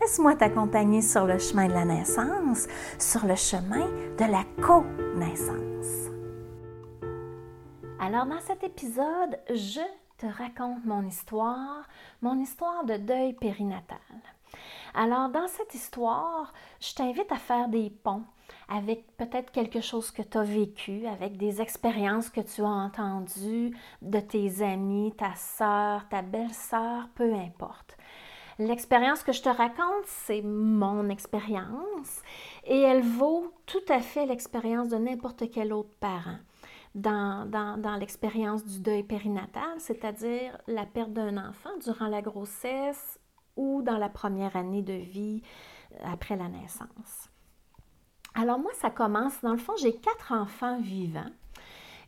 [0.00, 2.66] Laisse-moi t'accompagner sur le chemin de la naissance,
[2.98, 3.86] sur le chemin
[4.18, 6.10] de la co-naissance.
[8.00, 9.80] Alors dans cet épisode, je
[10.18, 11.88] te raconte mon histoire,
[12.20, 13.98] mon histoire de deuil périnatal.
[14.94, 18.24] Alors dans cette histoire, je t'invite à faire des ponts
[18.68, 23.76] avec peut-être quelque chose que tu as vécu, avec des expériences que tu as entendues
[24.00, 27.96] de tes amis, ta soeur, ta belle-sœur, peu importe.
[28.66, 32.22] L'expérience que je te raconte, c'est mon expérience
[32.64, 36.38] et elle vaut tout à fait l'expérience de n'importe quel autre parent
[36.94, 43.18] dans, dans, l'expérience du deuil périnatal, c'est-à-dire la perte d'un enfant durant la grossesse
[43.56, 45.42] ou dans la première année de vie
[45.92, 47.30] euh, après la naissance.
[48.34, 51.30] Alors moi, ça commence, dans le fond, j'ai quatre enfants vivants.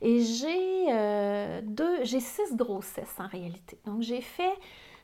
[0.01, 3.79] Et j'ai euh, deux, j'ai six grossesses en réalité.
[3.85, 4.55] Donc j'ai fait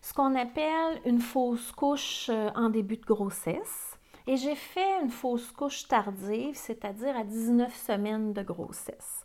[0.01, 3.97] ce qu'on appelle une fausse couche euh, en début de grossesse.
[4.27, 9.23] Et j'ai fait une fausse couche tardive, c'est-à-dire à 19 semaines de grossesse.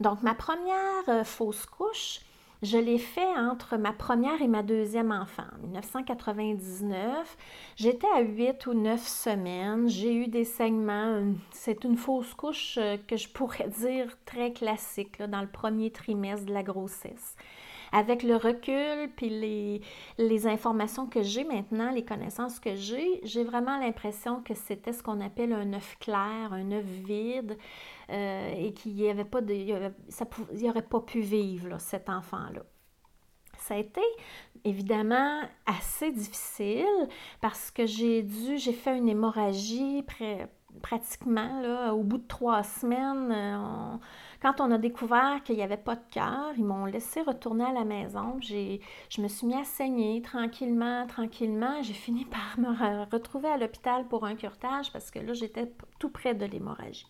[0.00, 2.20] Donc, ma première euh, fausse couche,
[2.62, 7.36] je l'ai fait entre ma première et ma deuxième enfant, en 1999.
[7.76, 9.88] J'étais à 8 ou 9 semaines.
[9.88, 11.34] J'ai eu des saignements.
[11.50, 16.46] C'est une fausse couche euh, que je pourrais dire très classique dans le premier trimestre
[16.46, 17.36] de la grossesse
[17.92, 19.80] avec le recul puis les,
[20.18, 25.02] les informations que j'ai maintenant, les connaissances que j'ai, j'ai vraiment l'impression que c'était ce
[25.02, 27.56] qu'on appelle un œuf clair, un œuf vide,
[28.10, 32.62] euh, et qu'il n'y avait pas de, il aurait pas pu vivre cet enfant-là.
[33.58, 34.02] Ça a été
[34.64, 37.08] évidemment assez difficile
[37.40, 40.04] parce que j'ai dû, j'ai fait une hémorragie
[40.82, 43.32] pratiquement là, au bout de trois semaines.
[43.32, 43.96] Euh,
[44.40, 47.72] quand on a découvert qu'il n'y avait pas de cœur, ils m'ont laissé retourner à
[47.72, 48.38] la maison.
[48.40, 51.82] je me suis mis à saigner tranquillement, tranquillement.
[51.82, 56.10] J'ai fini par me retrouver à l'hôpital pour un curtage parce que là, j'étais tout
[56.10, 57.06] près de l'hémorragie.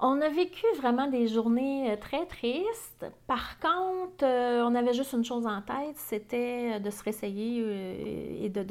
[0.00, 3.04] On a vécu vraiment des journées euh, très tristes.
[3.26, 8.48] Par contre, euh, on avait juste une chose en tête, c'était de se réessayer et
[8.48, 8.64] de,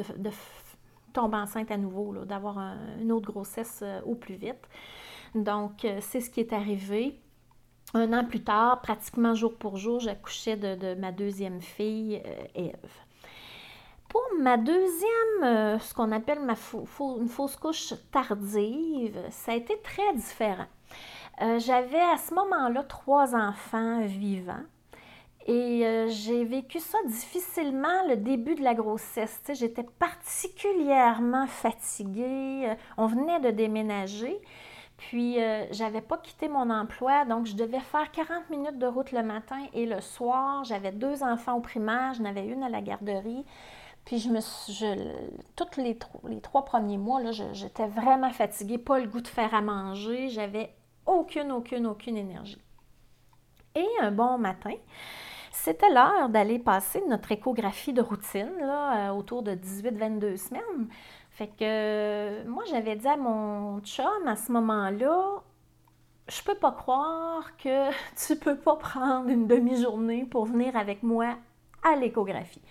[1.21, 2.57] enceinte à nouveau, d'avoir
[2.99, 4.67] une autre grossesse au plus vite.
[5.35, 7.19] Donc, c'est ce qui est arrivé.
[7.93, 12.73] Un an plus tard, pratiquement jour pour jour, j'accouchais de, ma deuxième fille, euh, Eve.
[14.09, 16.55] Pour ma deuxième, euh, ce qu'on appelle ma
[17.17, 20.65] une fausse couche tardive, ça a été très différent.
[21.41, 24.63] Euh, j'avais à ce moment-là trois enfants vivants.
[25.47, 29.41] Et j'ai vécu ça difficilement le début de la grossesse.
[29.53, 32.73] J'étais particulièrement fatiguée.
[32.97, 34.41] on venait de déménager.
[34.97, 39.11] Puis, euh, j'avais pas quitté mon emploi, donc je devais faire 40 minutes de route
[39.11, 40.63] le matin et le soir.
[40.63, 43.45] J'avais deux enfants au primaire, j'en avais une à la garderie.
[44.05, 45.13] Puis, je me je,
[45.55, 45.97] tous les,
[46.27, 50.29] les trois premiers mois, j'étais vraiment fatiguée, pas le goût de faire à manger.
[50.29, 50.73] J'avais
[51.05, 52.61] aucune, aucune, aucune énergie.
[53.75, 54.73] Et un bon matin,
[55.63, 60.87] c'était l'heure d'aller passer notre échographie de routine, là, euh, autour de 18-22 semaines.
[61.31, 65.41] Fait que moi, j'avais dit à mon chum à ce moment-là,
[66.29, 67.89] je peux pas croire que
[68.27, 71.35] tu peux pas prendre une demi-journée pour venir avec moi
[71.83, 72.61] à l'échographie.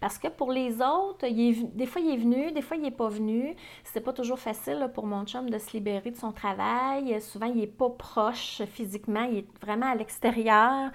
[0.00, 3.08] Parce que pour les autres, des fois il est venu, des fois il n'est pas
[3.08, 3.56] venu.
[3.84, 7.20] C'était pas toujours facile pour mon chum de se libérer de son travail.
[7.20, 10.90] Souvent, il n'est pas proche physiquement, il est vraiment à l'extérieur.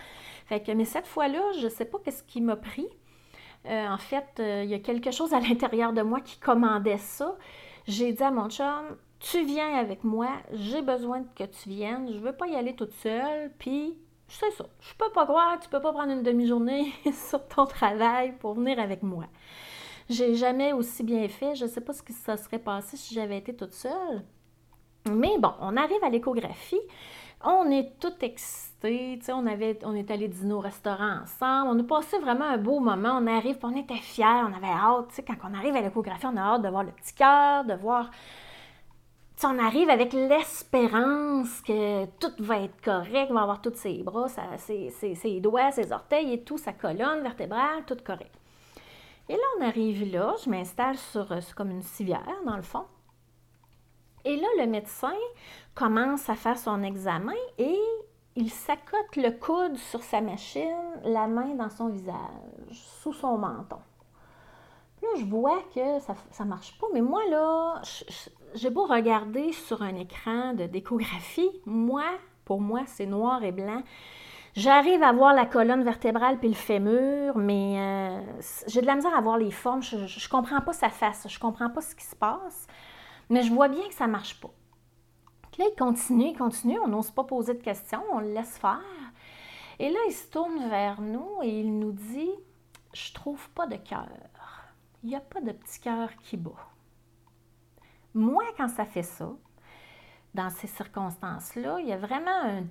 [0.49, 2.87] Mais cette fois-là, je ne sais pas qu'est-ce qui m'a pris.
[3.65, 6.97] Euh, en fait, euh, il y a quelque chose à l'intérieur de moi qui commandait
[6.97, 7.37] ça.
[7.87, 12.17] J'ai dit à mon chum, tu viens avec moi, j'ai besoin que tu viennes, je
[12.17, 13.97] ne veux pas y aller toute seule, puis
[14.39, 14.65] c'est ça.
[14.81, 16.91] Je peux pas croire que tu peux pas prendre une demi-journée
[17.29, 19.25] sur ton travail pour venir avec moi.
[20.09, 21.55] J'ai jamais aussi bien fait.
[21.55, 24.23] Je sais pas ce qui se serait passé si j'avais été toute seule.
[25.09, 26.79] Mais bon, on arrive à l'échographie.
[27.45, 31.83] On est tout excités, on, avait, on est allé dîner au restaurant ensemble, on a
[31.83, 35.53] passé vraiment un beau moment, on arrive, on était fiers, on avait hâte, quand on
[35.53, 38.11] arrive à l'échographie, on a hâte de voir le petit cœur, de voir...
[39.45, 44.27] on arrive avec l'espérance que tout va être correct, on va avoir tous ses bras,
[44.57, 48.33] ses, doigts, ses orteils et tout, sa colonne vertébrale, tout correct.
[49.29, 52.85] Et là, on arrive là, je m'installe sur, comme une civière, dans le fond.
[54.25, 55.15] Et là, le médecin
[55.75, 57.79] commence à faire son examen et
[58.35, 62.15] il s'accote le coude sur sa machine, la main dans son visage,
[62.71, 63.79] sous son menton.
[65.03, 67.81] Là, je vois que ça ne marche pas, mais moi, là,
[68.55, 72.05] j'ai beau regarder sur un écran de d'échographie, moi,
[72.45, 73.83] pour moi, c'est noir et blanc.
[74.55, 78.21] J'arrive à voir la colonne vertébrale puis le fémur, mais euh,
[78.67, 79.83] j'ai de la misère à voir les formes.
[79.83, 82.67] Je ne comprends pas sa face, je comprends pas ce qui se passe,
[83.29, 84.53] mais je vois bien que ça ne marche pas.
[85.57, 88.79] là, il continue, il continue, on n'ose pas poser de questions, on le laisse faire.
[89.79, 92.31] Et là, il se tourne vers nous et il nous dit
[92.93, 94.07] Je trouve pas de cœur.
[95.03, 96.51] Il n'y a pas de petit cœur qui bat.
[98.13, 99.33] Moi, quand ça fait ça,
[100.33, 102.61] dans ces circonstances-là, il y a vraiment un,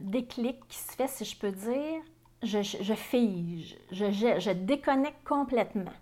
[0.00, 2.02] déclic qui se fait, si je peux dire.
[2.42, 5.92] Je, je fige, je, je, déconnecte complètement.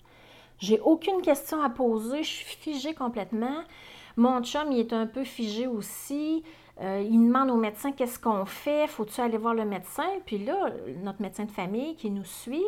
[0.58, 3.62] J'ai aucune question à poser, je suis figée complètement.
[4.16, 6.42] Mon chum, il est un peu figé aussi.
[6.80, 10.08] Euh, il demande au médecin qu'est-ce qu'on fait, faut-tu aller voir le médecin?
[10.26, 10.70] Puis là,
[11.02, 12.64] notre médecin de famille qui nous suit,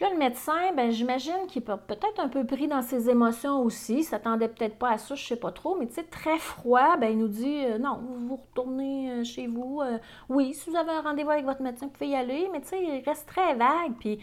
[0.00, 4.04] là, le médecin, ben, j'imagine qu'il est peut-être un peu pris dans ses émotions aussi.
[4.04, 5.76] S'attendait peut-être pas à ça, je sais pas trop.
[5.76, 9.80] Mais tu très froid, ben, il nous dit euh, non, vous retournez euh, chez vous.
[9.82, 9.98] Euh,
[10.28, 12.48] oui, si vous avez un rendez-vous avec votre médecin, vous pouvez y aller.
[12.52, 13.94] Mais tu sais, il reste très vague.
[13.98, 14.18] Puis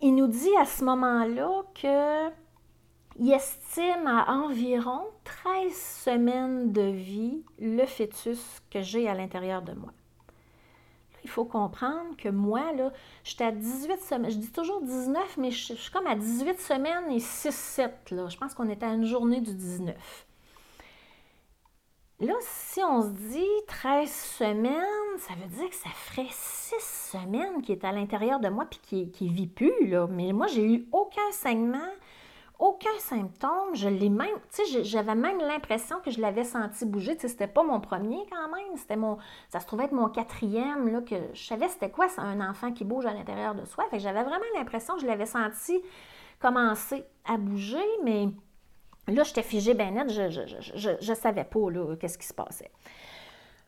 [0.00, 2.30] il nous dit à ce moment-là que
[3.16, 9.72] il estime à environ 13 semaines de vie le fœtus que j'ai à l'intérieur de
[9.72, 9.92] moi
[11.24, 12.92] il faut comprendre que moi, là,
[13.24, 14.30] j'étais à 18 semaines.
[14.30, 18.14] Je dis toujours 19, mais je, suis comme à 18 semaines et 6-7.
[18.14, 18.28] Là.
[18.28, 20.26] Je pense qu'on était à une journée du 19.
[22.20, 26.74] Là, si on se dit 13 semaines, ça veut dire que ça ferait 6
[27.12, 29.72] semaines qui est à l'intérieur de moi puis qui, qui vit plus.
[30.10, 31.90] Mais moi, j'ai eu aucun saignement,
[32.58, 33.74] aucun symptôme.
[33.74, 34.36] Je l'ai même,
[34.82, 37.14] j'avais même l'impression que je l'avais senti bouger.
[37.16, 38.76] Tu sais, c'était pas mon premier quand même.
[38.76, 39.18] C'était mon,
[39.48, 42.84] ça se trouvait être mon quatrième, là, que je savais c'était quoi, un enfant qui
[42.84, 43.84] bouge à l'intérieur de soi.
[43.90, 45.82] Fait j'avais vraiment l'impression que je l'avais senti
[46.40, 48.28] commencer à bouger, mais
[49.08, 50.10] là, j'étais figée bien net.
[50.10, 52.70] Je, je, je, savais pas, là, qu'est-ce qui se passait.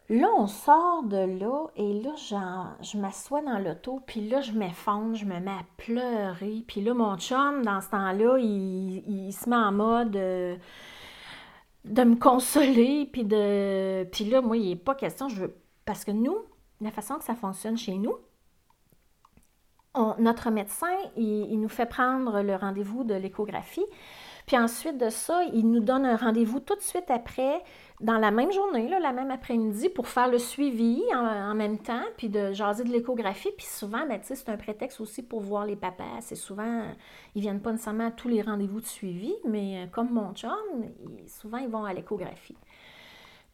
[0.08, 5.16] Là, on sort de là et là, je m'assois dans l'auto, puis là, je m'effondre,
[5.16, 6.62] je me mets à pleurer.
[6.68, 10.56] Puis là, mon chum, dans ce temps-là, il, se met en mode euh,
[11.84, 14.04] de me consoler, puis de...
[14.12, 15.56] Puis là, moi, il n'est pas question, je veux...
[15.84, 16.38] Parce que nous,
[16.80, 18.14] la façon que ça fonctionne chez nous,
[20.18, 23.84] notre médecin, il, nous fait prendre le rendez-vous de l'échographie.
[24.46, 27.62] Puis ensuite de ça, il nous donne un rendez-vous tout de suite après
[28.00, 32.28] dans la même journée, la même après-midi, pour faire le suivi en, même temps, puis
[32.28, 33.50] de jaser de l'échographie.
[33.56, 36.20] Puis souvent, ben, c'est un prétexte aussi pour voir les papas.
[36.20, 36.84] C'est souvent,
[37.34, 40.50] ils viennent pas nécessairement à tous les rendez-vous de suivi, mais euh, comme mon chum,
[41.26, 42.56] souvent, ils vont à l'échographie.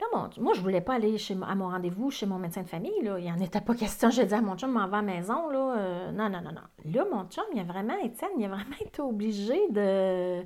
[0.01, 3.03] Là, moi, je voulais pas aller chez, à mon rendez-vous chez mon médecin de famille.
[3.03, 3.21] Là.
[3.21, 4.11] Il n'y en était pas question.
[4.11, 5.49] Je disais à mon chum, m'en va à la maison.
[5.51, 5.77] Là.
[5.77, 6.93] Euh, non, non, non, non.
[6.93, 10.43] Là, mon chum, il a vraiment, Étienne, il a vraiment été obligé de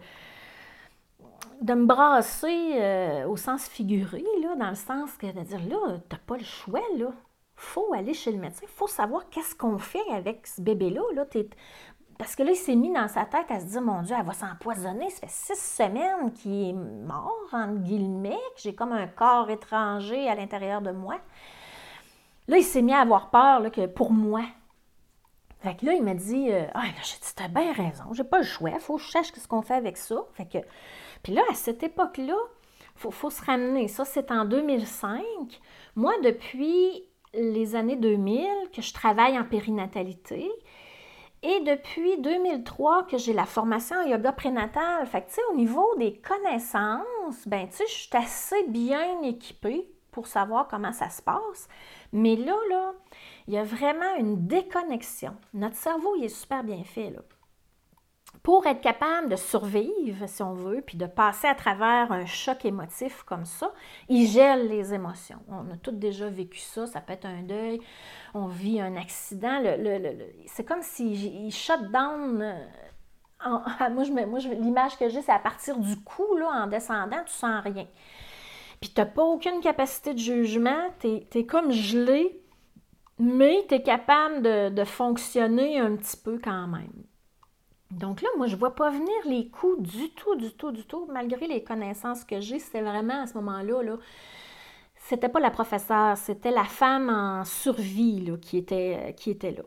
[1.61, 5.99] de me brasser euh, au sens figuré, là, dans le sens que de dire là,
[6.09, 7.11] t'as pas le choix, là.
[7.55, 11.03] faut aller chez le médecin, faut savoir qu'est-ce qu'on fait avec ce bébé-là.
[11.15, 11.25] Là.
[12.19, 14.25] Parce que là, il s'est mis dans sa tête à se dire Mon Dieu, elle
[14.25, 15.11] va s'empoisonner.
[15.11, 20.29] Ça fait six semaines qu'il est mort, entre guillemets, que j'ai comme un corps étranger
[20.29, 21.17] à l'intérieur de moi.
[22.49, 24.43] Là, il s'est mis à avoir peur là, que pour moi.
[25.61, 28.39] Fait que là, il m'a dit euh, Ah, j'ai dit, t'as bien raison, j'ai pas
[28.39, 30.17] le choix, faut que je sache ce qu'on fait avec ça.
[30.35, 30.59] Fait que
[31.23, 32.37] puis là, à cette époque-là,
[33.05, 33.89] il faut, se ramener.
[33.89, 35.23] Ça, c'est en 2005.
[35.97, 37.05] Moi, depuis
[37.35, 40.51] les années 2000, que je travaille en périnatalité.
[41.43, 45.57] Et depuis 2003 que j'ai la formation en yoga prénatal, fait que, tu sais, au
[45.57, 51.11] niveau des connaissances, ben, tu sais, je suis assez bien équipée pour savoir comment ça
[51.11, 51.69] se passe.
[52.13, 52.93] Mais là, là,
[53.47, 55.37] il y a vraiment une déconnexion.
[55.53, 57.21] Notre cerveau, il est super bien fait, là
[58.43, 62.65] pour être capable de survivre, si on veut, puis de passer à travers un choc
[62.65, 63.73] émotif comme ça,
[64.09, 65.41] il gèle les émotions.
[65.49, 67.81] On a tous déjà vécu ça, ça peut être un deuil,
[68.35, 69.63] on vit un accident.
[70.47, 72.43] c'est comme s'il shut down.
[72.43, 72.67] Euh,
[73.91, 77.87] moi, l'image que j'ai, c'est à partir du cou, en descendant, tu sens rien.
[78.81, 82.41] Puis tu n'as pas aucune capacité de jugement, tu es, comme gelé,
[83.19, 87.06] mais tu es capable de, de fonctionner un petit peu quand même.
[87.97, 90.85] Donc là, moi, je ne vois pas venir les coups du tout, du tout, du
[90.85, 92.59] tout, malgré les connaissances que j'ai.
[92.59, 93.97] C'était vraiment à ce moment-là, là,
[94.97, 99.63] c'était pas la professeure, c'était la femme en survie qui, était, qui était là.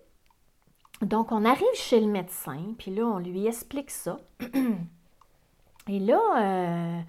[1.02, 4.20] Donc, on arrive chez le médecin, puis là, on lui explique ça.
[5.88, 7.02] Et là, euh,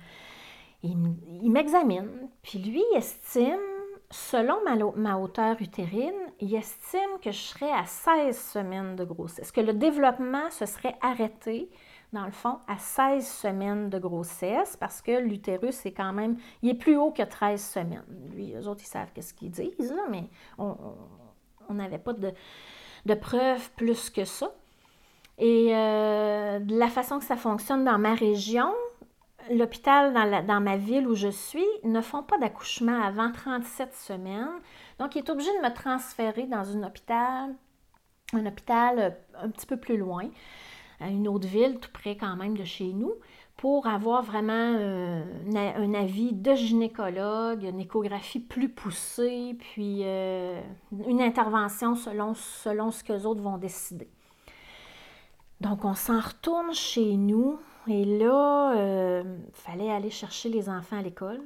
[0.82, 3.58] il m'examine, puis lui estime,
[4.10, 4.56] selon
[4.96, 9.72] ma, hauteur utérine, il estime que je serais à 16 semaines de grossesse, que le
[9.72, 11.70] développement se serait arrêté,
[12.12, 16.70] dans le fond, à 16 semaines de grossesse, parce que l'utérus est quand même, il
[16.70, 18.04] est plus haut que 13 semaines.
[18.34, 20.24] Lui, eux autres, ils savent qu'est-ce qu'ils disent, mais
[20.58, 22.32] on n'avait pas de,
[23.06, 24.52] de preuves plus que ça.
[25.38, 28.72] Et euh, de la façon que ça fonctionne dans ma région,
[29.50, 30.12] l'hôpital
[30.46, 34.60] dans, ma ville où je suis ne font pas d'accouchement avant 37 semaines.
[34.98, 37.54] Donc, il est obligé de me transférer dans un hôpital,
[38.32, 39.10] un hôpital euh,
[39.42, 40.28] un petit peu plus loin,
[41.00, 43.14] une autre ville, tout près quand même de chez nous,
[43.56, 51.94] pour avoir vraiment euh, un, avis de gynécologue, une échographie plus poussée, puis une intervention
[51.94, 54.08] selon, selon ce que les autres vont décider.
[55.60, 61.02] Donc, on s'en retourne chez nous et là, euh, fallait aller chercher les enfants à
[61.02, 61.42] l'école.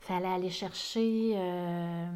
[0.00, 2.06] Fallait aller chercher euh,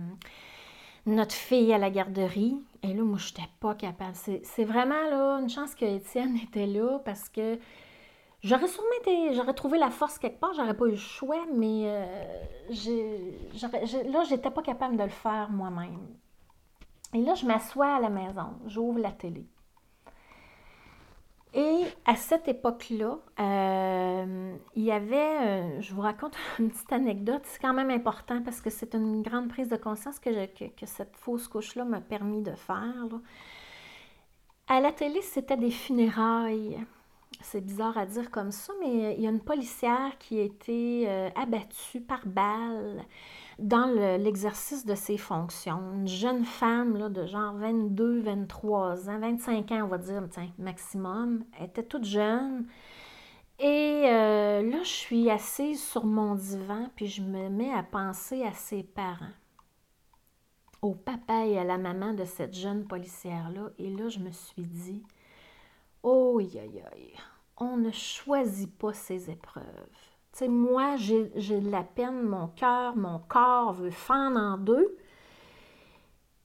[1.07, 2.57] notre fille à la garderie.
[2.83, 4.15] Et là, moi, je n'étais pas capable.
[4.15, 7.59] C'est vraiment là, une chance que Étienne était là parce que
[8.43, 11.85] j'aurais sûrement été, j'aurais trouvé la force quelque part, j'aurais pas eu le choix, mais
[11.87, 12.05] euh,
[14.11, 16.01] là, j'étais pas capable de le faire moi-même.
[17.15, 19.47] Et là, je m'assois à la maison, j'ouvre la télé.
[21.55, 27.43] Et à cette époque-là, euh, il y avait, euh, je vous raconte une petite anecdote,
[27.45, 30.31] c'est quand même important parce que c'est une grande prise de conscience que,
[30.87, 33.09] cette fausse couche-là m'a permis de faire.
[34.67, 36.79] À la télé, c'était des funérailles.
[37.43, 41.05] C'est bizarre à dire comme ça, mais il y a une policière qui a été
[41.09, 43.05] euh, abattue par balle
[43.59, 43.87] dans
[44.19, 45.81] l'exercice de ses fonctions.
[45.95, 50.23] Une jeune femme là, de genre 22, 23 ans, 25 ans, on va dire,
[50.59, 52.67] maximum, elle était toute jeune.
[53.59, 58.43] Et euh, là, je suis assise sur mon divan, puis je me mets à penser
[58.43, 59.27] à ses parents,
[60.81, 63.71] au papa et à la maman de cette jeune policière-là.
[63.79, 65.05] Et là, je me suis dit,
[66.03, 67.15] oh, aïe, aïe,
[67.57, 70.13] on ne choisit pas ses épreuves
[70.49, 74.97] moi, j'ai de la peine, mon cœur, mon corps veut fendre en deux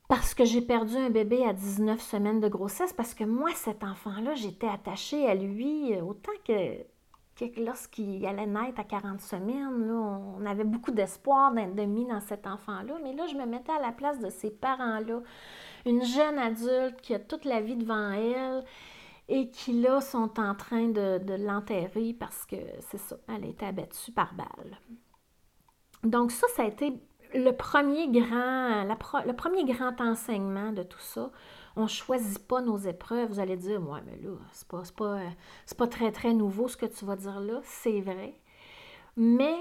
[0.08, 3.84] parce que j'ai perdu un bébé à 19 semaines de grossesse, parce que moi, cet
[3.84, 6.78] enfant-là, j'étais attachée à lui euh, autant que,
[7.36, 9.92] que lorsqu'il allait naître à 40 semaines.
[9.92, 13.82] On avait beaucoup d'espoir d'être demi dans cet enfant-là, mais là, je me mettais à
[13.82, 15.22] la place de ces parents-là.
[15.86, 18.64] Une jeune adulte qui a toute la vie devant elle,
[19.30, 23.66] et qui là sont en train de, l'enterrer parce que c'est ça, elle a été
[23.66, 24.78] abattue par balle.
[26.04, 26.94] Donc ça, ça a été
[27.34, 31.32] le premier grand, le premier grand enseignement de tout ça.
[31.76, 33.30] On ne choisit pas nos épreuves.
[33.30, 35.20] Vous allez dire, ouais, mais là, c'est pas, pas,
[35.78, 37.60] pas très, très nouveau ce que tu vas dire là.
[37.64, 38.40] C'est vrai.
[39.18, 39.58] Mais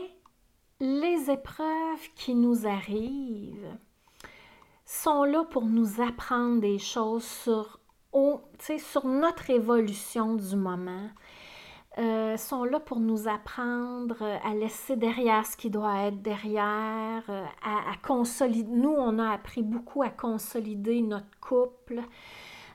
[0.80, 3.76] les épreuves qui nous arrivent
[4.85, 7.80] sont là pour nous apprendre des choses sur
[8.78, 11.10] sur notre évolution du moment,
[11.98, 17.44] euh, sont là pour nous apprendre à laisser derrière ce qui doit être derrière, euh,
[17.64, 18.68] à, consolider.
[18.70, 22.02] Nous, on a appris beaucoup à consolider notre couple,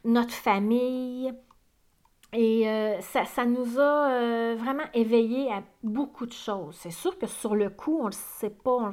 [0.05, 1.31] notre famille.
[2.33, 6.75] Et euh, ça, nous a vraiment éveillés à beaucoup de choses.
[6.79, 8.91] C'est sûr que sur le coup, on ne le sait pas.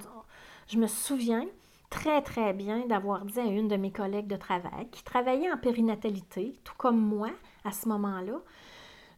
[0.66, 1.46] je me souviens,
[1.90, 5.56] très, très bien d'avoir dit à une de mes collègues de travail qui travaillait en
[5.56, 7.30] périnatalité, tout comme moi
[7.64, 8.40] à ce moment-là,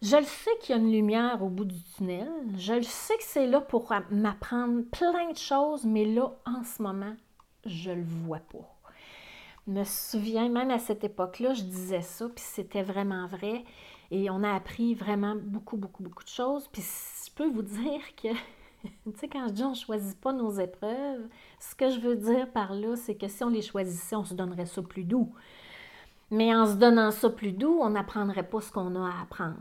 [0.03, 3.17] je le sais qu'il y a une lumière au bout du tunnel, je le sais
[3.19, 7.15] que c'est là pour m'apprendre plein de choses, mais là, en ce moment,
[7.67, 8.81] je le vois pas.
[9.67, 13.65] Je me souviens, même à cette époque-là, je disais ça, puis c'était vraiment vrai.
[14.11, 16.67] Et on a appris vraiment beaucoup, beaucoup, beaucoup de choses.
[16.69, 18.29] Puis je peux vous dire que
[19.05, 22.17] tu sais, quand je dis on ne choisit pas nos épreuves, ce que je veux
[22.17, 25.33] dire par là, c'est que si on les choisissait, on se donnerait ça plus doux.
[26.31, 29.57] Mais en se donnant ça plus doux, on n'apprendrait pas ce qu'on a à apprendre.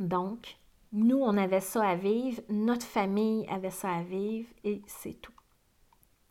[0.00, 0.56] Donc,
[0.92, 5.32] nous, on avait ça à vivre, notre famille avait ça à vivre et c'est tout.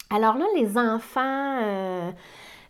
[0.10, 2.12] Alors là, les enfants, euh,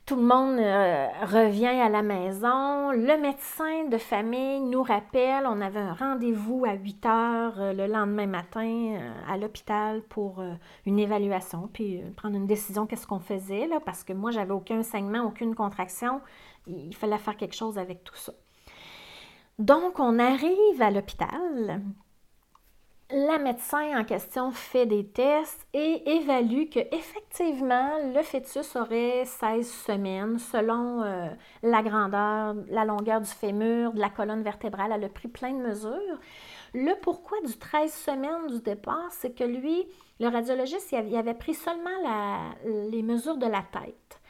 [0.06, 2.92] tout le monde euh, revient à la maison.
[2.92, 7.88] Le médecin de famille nous rappelle, on avait un rendez-vous à 8 heures euh, le
[7.88, 10.44] lendemain matin euh, à l'hôpital pour
[10.86, 14.84] une évaluation, puis prendre une décision, qu'est-ce qu'on faisait, là, parce que moi, j'avais aucun
[14.84, 16.22] saignement, aucune contraction.
[16.68, 18.34] Il fallait faire quelque chose avec tout ça.
[19.60, 21.82] Donc, on arrive à l'hôpital
[23.14, 29.70] la médecin en question fait des tests et évalue que effectivement le fœtus aurait 16
[29.70, 31.28] semaines selon euh,
[31.62, 34.92] la grandeur, la longueur du fémur, de la colonne vertébrale.
[34.96, 36.20] Elle a pris plein de mesures.
[36.74, 39.86] Le pourquoi du 13 semaines du départ, c'est que lui,
[40.20, 41.90] le radiologiste, il avait pris seulement
[42.64, 44.21] les mesures de la tête.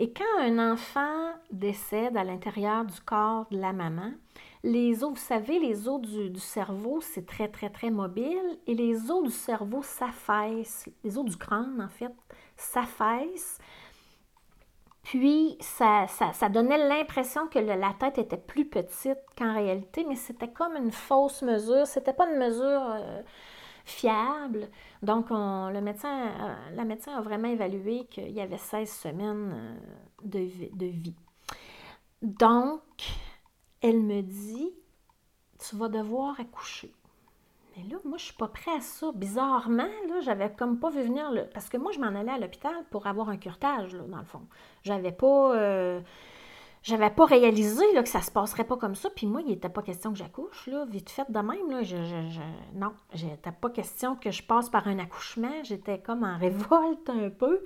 [0.00, 4.12] Et quand un enfant décède à l'intérieur du corps de la maman,
[4.62, 9.10] les os, vous savez, les os du, cerveau, c'est très, très, très mobile et les
[9.10, 12.14] os du cerveau s'affaissent, les os du crâne, en fait,
[12.56, 13.58] s'affaissent.
[15.02, 20.52] Puis, ça, ça, donnait l'impression que la tête était plus petite qu'en réalité, mais c'était
[20.52, 21.86] comme une fausse mesure.
[21.86, 23.22] C'était pas une mesure euh,
[23.88, 24.68] fiable.
[25.02, 29.74] Donc, le médecin, euh, la médecin a vraiment évalué qu'il y avait 16 semaines euh,
[30.24, 31.16] de, vie.
[32.22, 32.82] Donc,
[33.80, 34.72] elle me dit,
[35.58, 36.92] tu vas devoir accoucher.
[37.76, 39.12] Mais là, moi, je suis pas prêt à ça.
[39.14, 41.30] Bizarrement, là, j'avais comme pas vu venir.
[41.54, 44.24] Parce que moi, je m'en allais à l'hôpital pour avoir un curtage, là, dans le
[44.24, 44.46] fond.
[44.82, 45.56] J'avais pas...
[45.56, 46.00] Euh,
[46.88, 49.10] j'avais pas réalisé que ça se passerait pas comme ça.
[49.10, 51.70] Puis moi, il n'était pas question que j'accouche, là, vite fait de même.
[51.70, 52.78] Là, je, je, je...
[52.78, 55.62] Non, il n'était pas question que je passe par un accouchement.
[55.64, 57.62] J'étais comme en révolte un peu.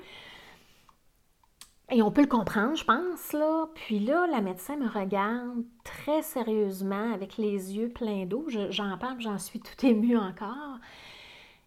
[1.91, 3.69] Et on peut le comprendre, je pense, là.
[3.75, 8.47] Puis là, la médecin me regarde très sérieusement, avec les yeux pleins d'eau.
[8.49, 10.79] J'en parle, j'en suis tout émue encore.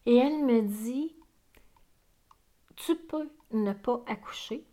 [0.06, 1.16] Et elle me dit,
[2.76, 4.66] tu peux ne pas accoucher,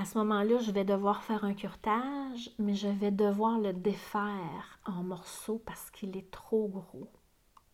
[0.00, 4.78] à ce moment-là, je vais devoir faire un curtage, mais je vais devoir le défaire
[4.86, 7.10] en morceaux parce qu'il est trop gros.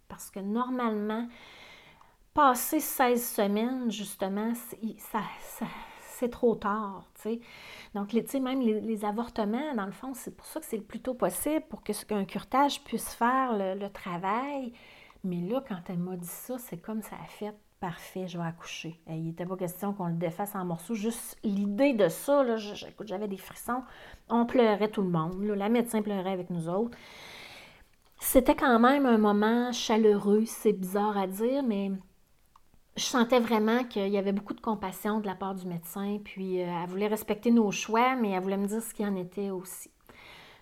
[0.08, 1.28] Parce que normalement,
[2.34, 4.52] passer 16 semaines, justement,
[6.00, 7.06] c'est trop tard,
[7.94, 11.14] Donc, même les, avortements, dans le fond, c'est pour ça que c'est le plus tôt
[11.14, 14.72] possible pour qu'un curtage puisse faire le, le, travail.
[15.22, 18.44] Mais là, quand elle m'a dit ça, c'est comme ça a fait Parfait, je vais
[18.44, 18.98] accoucher.
[19.06, 20.94] il n'était pas question qu'on le défasse en morceaux.
[20.94, 22.44] Juste l'idée de ça,
[23.04, 23.82] j'avais des frissons.
[24.30, 25.42] On pleurait tout le monde.
[25.42, 26.96] la médecin pleurait avec nous autres.
[28.18, 31.92] C'était quand même un moment chaleureux, c'est bizarre à dire, mais
[32.96, 36.18] je sentais vraiment qu'il y avait beaucoup de compassion de la part du médecin.
[36.24, 39.16] Puis euh, elle voulait respecter nos choix, mais elle voulait me dire ce qu'il en
[39.16, 39.90] était aussi.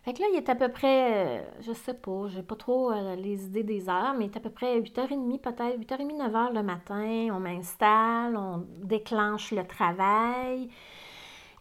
[0.04, 2.92] Fait que là, il est à peu près, euh, je sais pas, j'ai pas trop
[2.92, 6.52] euh, les idées des heures, mais il est à peu près 8h30, peut-être 8h30, 9h
[6.52, 7.28] le matin.
[7.32, 10.68] On m'installe, on déclenche le travail.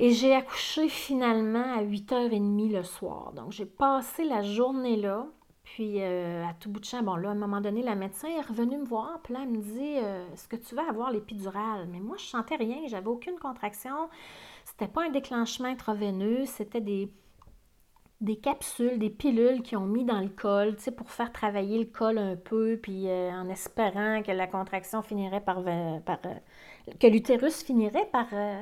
[0.01, 3.31] Et j'ai accouché finalement à 8h30 le soir.
[3.31, 5.25] Donc, j'ai passé la journée là.
[5.63, 8.27] Puis, euh, à tout bout de champ, bon, là, à un moment donné, la médecin
[8.27, 9.21] est revenue me voir.
[9.23, 9.95] Puis là, elle me dit
[10.33, 11.87] Est-ce que tu vas avoir l'épidurale?
[11.89, 12.79] Mais moi, je sentais rien.
[12.87, 14.09] J'avais aucune contraction.
[14.65, 16.45] C'était pas un déclenchement intraveineux.
[16.45, 17.09] C'était des
[18.23, 21.77] des capsules, des pilules qui ont mis dans le col, tu sais, pour faire travailler
[21.77, 25.61] le col un peu, puis euh, en espérant que la contraction finirait par...
[26.05, 26.33] par euh,
[26.99, 28.61] que l'utérus finirait par euh,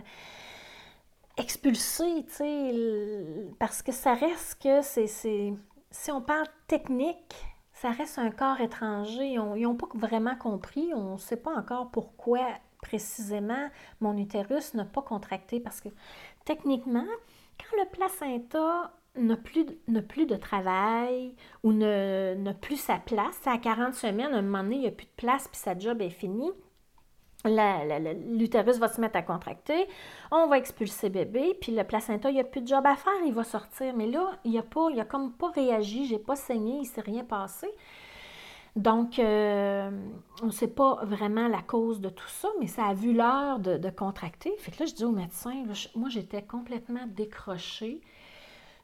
[1.38, 2.76] expulser, tu sais,
[3.60, 5.54] parce que ça reste que c'est...
[5.92, 7.36] Si on parle technique,
[7.74, 9.28] ça reste un corps étranger.
[9.28, 12.48] Ils n'ont pas vraiment compris, on ne sait pas encore pourquoi
[12.82, 13.70] précisément
[14.00, 15.90] mon utérus n'a pas contracté, parce que
[16.46, 17.06] techniquement,
[17.60, 19.66] quand le placenta n'a plus,
[20.08, 23.40] plus de travail ou n'a plus sa place.
[23.46, 25.78] À 40 semaines, à un moment donné, il n'y a plus de place puis sa
[25.78, 26.52] job est finie.
[27.44, 29.88] L'utérus va se mettre à contracter,
[30.30, 33.14] on va expulser bébé, puis le placenta, il n'y a plus de job à faire,
[33.26, 33.96] il va sortir.
[33.96, 36.86] Mais là, il n'a pas, il a comme pas réagi, j'ai pas saigné, il ne
[36.86, 37.68] s'est rien passé.
[38.76, 39.92] Donc, euh,
[40.42, 43.60] on ne sait pas vraiment la cause de tout ça, mais ça a vu l'heure
[43.60, 44.54] de, contracter.
[44.60, 48.02] Fait que là, je dis au médecin, moi, j'étais complètement décrochée.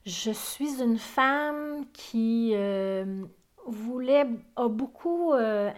[0.08, 3.26] Je suis une femme qui euh,
[3.66, 5.70] voulait, a beaucoup euh,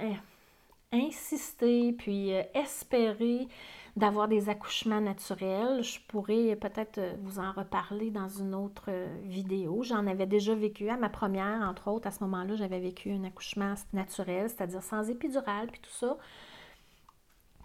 [0.92, 3.48] insisté, puis euh, espéré
[3.96, 5.82] d'avoir des accouchements naturels.
[5.82, 8.92] Je pourrais peut-être vous en reparler dans une autre
[9.24, 9.82] vidéo.
[9.82, 12.06] J'en avais déjà vécu à ma première, entre autres.
[12.06, 16.18] À ce moment-là, j'avais vécu un accouchement naturel, c'est-à-dire sans épidural, puis tout ça.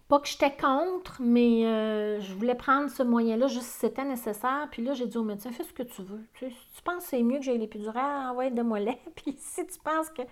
[0.08, 4.68] Pas que j'étais contre, mais euh, je voulais prendre ce moyen-là juste si c'était nécessaire.
[4.70, 6.20] Puis là, j'ai dit au médecin, fais ce que tu veux.
[6.34, 8.78] Tu, si tu penses que c'est mieux que j'ai l'épidurale, envoie de moi
[9.16, 10.22] Puis si tu penses que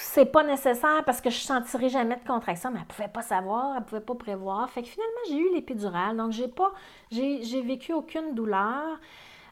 [0.00, 3.76] c'est pas nécessaire parce que je sentirai jamais de contraction, mais elle pouvait pas savoir,
[3.76, 4.68] elle pouvait pas prévoir.
[4.70, 6.16] Fait que finalement, j'ai eu l'épidurale.
[6.16, 6.72] Donc, j'ai pas,
[7.10, 8.98] j'ai vécu aucune douleur.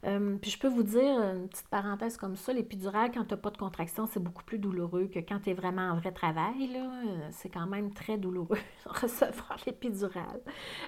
[0.04, 3.40] Euh, puis je peux vous dire, une petite parenthèse comme ça, l'épidural, quand tu n'as
[3.40, 6.70] pas de contraction, c'est beaucoup plus douloureux que quand tu es vraiment en vrai travail.
[6.74, 10.40] Euh, c'est quand même très douloureux recevoir l'épidural.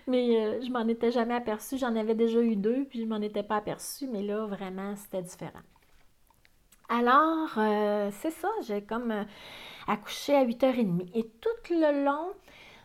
[0.07, 1.79] Mais euh, je m'en étais jamais aperçue.
[1.79, 4.07] J'en avais déjà eu deux, puis je m'en étais pas aperçue.
[4.07, 5.61] Mais là, vraiment, c'était différent.
[6.91, 7.51] Alors,
[8.13, 9.27] c'est ça, j'ai comme
[9.87, 11.11] accouché à 8h30.
[11.15, 12.31] Et tout le long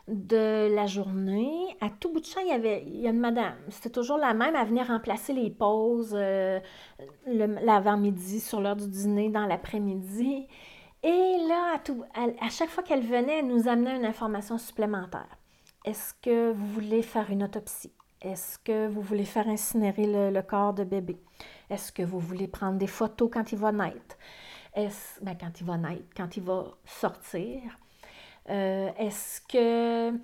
[0.07, 1.77] de la journée.
[1.81, 3.55] À tout bout de champ, il y avait une madame.
[3.69, 4.55] C'était toujours la même.
[4.55, 6.59] Elle venait remplacer les pauses euh,
[7.25, 10.47] l'avant-midi, sur l'heure du dîner, dans l'après-midi.
[11.03, 11.81] Et là,
[12.39, 15.37] à, chaque fois qu'elle venait, elle nous amenait une information supplémentaire.
[15.85, 17.91] Est-ce que vous voulez faire une autopsie?
[18.21, 21.21] Est-ce que vous voulez faire incinérer le, corps de bébé?
[21.69, 24.17] Est-ce que vous voulez prendre des photos quand il va naître?
[24.75, 27.61] Est-ce, ben, quand il va naître, quand il va sortir?
[28.49, 30.17] Euh, est-ce que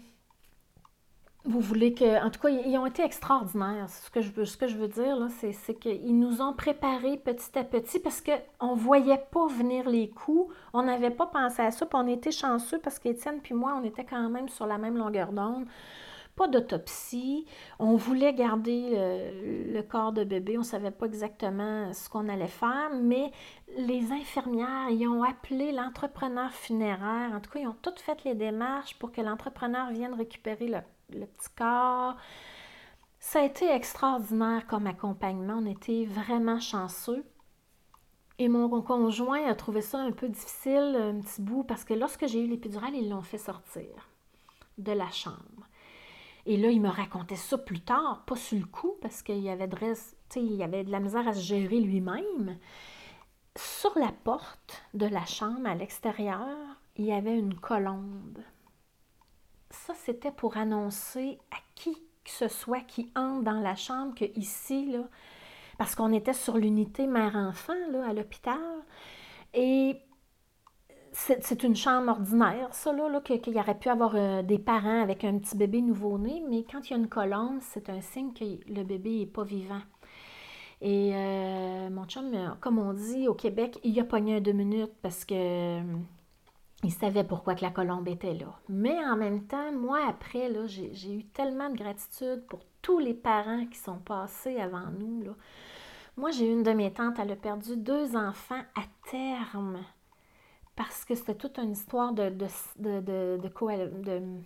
[1.45, 2.23] vous voulez que.
[2.23, 3.89] En tout cas, ils ont été extraordinaires.
[3.89, 7.57] Ce que je veux, ce que je veux dire, c'est qu'ils nous ont préparés petit
[7.57, 10.53] à petit parce qu'on ne voyait pas venir les coups.
[10.73, 11.85] On n'avait pas pensé à ça.
[11.85, 14.97] Puis on était chanceux parce qu'Étienne puis moi, on était quand même sur la même
[14.97, 15.65] longueur d'onde.
[16.47, 17.45] D'autopsie.
[17.79, 20.57] On voulait garder le, corps de bébé.
[20.57, 23.31] On ne savait pas exactement ce qu'on allait faire, mais
[23.77, 27.31] les infirmières, ils ont appelé l'entrepreneur funéraire.
[27.33, 30.79] En tout cas, ils ont toutes fait les démarches pour que l'entrepreneur vienne récupérer le
[31.13, 32.15] le petit corps.
[33.19, 35.55] Ça a été extraordinaire comme accompagnement.
[35.57, 37.25] On était vraiment chanceux.
[38.37, 42.25] Et mon conjoint a trouvé ça un peu difficile, un petit bout, parce que lorsque
[42.25, 43.89] j'ai eu l'épidurale, ils l'ont fait sortir
[44.77, 45.58] de la chambre.
[46.49, 49.67] Et là, il me racontait ça plus tard, pas sur le coup, parce qu'il avait
[49.67, 52.57] de, avait de la misère à se gérer lui-même.
[53.55, 56.57] Sur la porte de la chambre à l'extérieur,
[56.97, 58.39] il y avait une colombe
[59.71, 64.25] ça, c'était pour annoncer à qui que ce soit qui entre dans la chambre que
[64.37, 65.03] ici, là,
[65.77, 67.73] parce qu'on était sur l'unité mère-enfant
[68.05, 68.59] à l'hôpital,
[69.53, 69.97] et
[71.19, 75.23] c'est une chambre ordinaire, ça, là, qu'il y aurait pu avoir euh, des parents avec
[75.23, 78.45] un petit bébé nouveau-né, mais quand il y a une colonne, c'est un signe que
[78.45, 79.81] le bébé n'est pas vivant.
[80.81, 84.93] Et euh, mon chum, comme on dit au Québec, il a pogné un deux minutes
[85.01, 85.81] parce que
[86.83, 88.57] il savait pourquoi que la colombe était là.
[88.69, 93.13] Mais en même temps, moi, après, là, j'ai, eu tellement de gratitude pour tous les
[93.13, 95.21] parents qui sont passés avant nous.
[95.23, 95.31] Là.
[96.15, 99.79] Moi, j'ai une de mes tantes, elle a perdu deux enfants à terme
[100.79, 104.41] parce que c'était toute une histoire de, de, de, de, de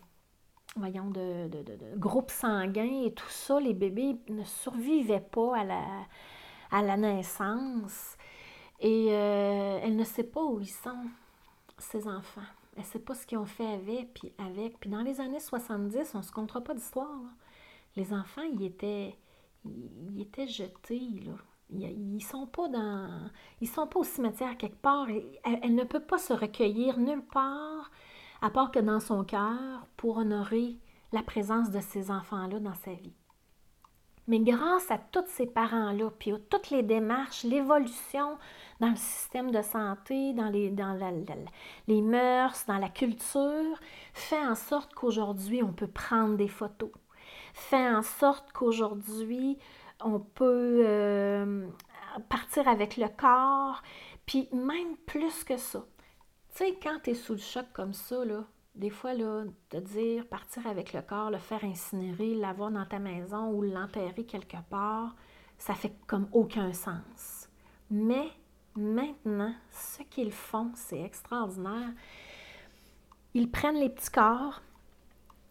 [0.76, 1.48] voyons, de,
[1.96, 3.60] groupe sanguin et tout ça.
[3.60, 5.84] Les bébés ne survivaient pas à la,
[6.72, 8.18] à la naissance
[8.80, 11.06] et euh, elle ne sait pas où ils sont
[11.78, 12.42] ses enfants.
[12.76, 14.80] Elle ne sait pas ce qu'ils ont fait avec puis, avec.
[14.80, 17.22] puis dans les années 70, on ne se comptera pas d'histoire.
[17.96, 19.16] Les enfants, ils étaient,
[19.66, 21.12] ils, étaient jetés.
[21.28, 21.34] Là.
[21.70, 23.10] Ils, ne sont pas dans.
[23.62, 25.08] Ils sont pas au cimetière quelque part.
[25.10, 27.92] Elle, elle, ne peut pas se recueillir nulle part,
[28.42, 30.78] à part que dans son cœur, pour honorer
[31.12, 33.14] la présence de ces enfants-là dans sa vie.
[34.28, 38.38] Mais grâce à tous ces parents-là, puis à toutes les démarches, l'évolution
[38.80, 40.98] dans le système de santé, dans les, dans
[41.88, 43.78] les mœurs, dans la culture,
[44.14, 46.92] fait en sorte qu'aujourd'hui, on peut prendre des photos.
[47.54, 49.58] Fait en sorte qu'aujourd'hui,
[50.04, 51.68] on peut euh,
[52.30, 53.82] partir avec le corps,
[54.26, 55.86] puis même plus que ça.
[56.56, 59.80] Tu sais, quand tu es sous le choc comme ça, là, des fois, là, de
[59.80, 64.58] dire partir avec le corps, le faire incinérer, l'avoir dans ta maison ou l'enterrer quelque
[64.70, 65.16] part,
[65.58, 67.50] ça fait comme aucun sens.
[67.92, 68.28] Mais
[68.76, 71.92] maintenant, ce qu'ils font, c'est extraordinaire.
[73.36, 74.62] Ils prennent les petits corps.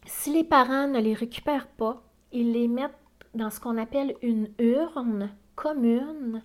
[0.04, 2.98] Si les parents ne les récupèrent pas, ils les mettent
[3.34, 6.42] dans ce qu'on appelle une urne commune.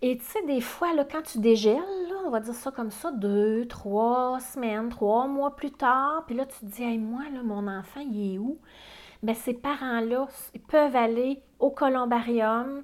[0.00, 1.82] Et tu sais, des fois, là, quand tu dégèles,
[2.24, 6.46] on va dire ça comme ça, deux, trois semaines, trois mois plus tard, puis là,
[6.46, 8.58] tu te dis, hey, moi, là, mon enfant, il est où?
[9.22, 12.82] Bien, ces parents-là, ils peuvent aller au columbarium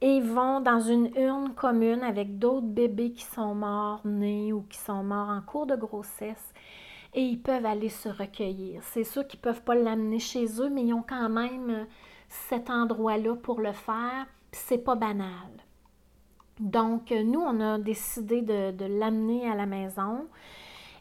[0.00, 4.78] et vont dans une urne commune avec d'autres bébés qui sont morts nés ou qui
[4.78, 6.54] sont morts en cours de grossesse
[7.14, 8.82] et ils peuvent aller se recueillir.
[8.82, 11.86] C'est sûr qu'ils ne peuvent pas l'amener chez eux, mais ils ont quand même
[12.48, 15.50] cet endroit-là pour le faire, c'est pas banal.
[16.60, 20.26] Donc, euh, nous, on a décidé de, l'amener à la maison.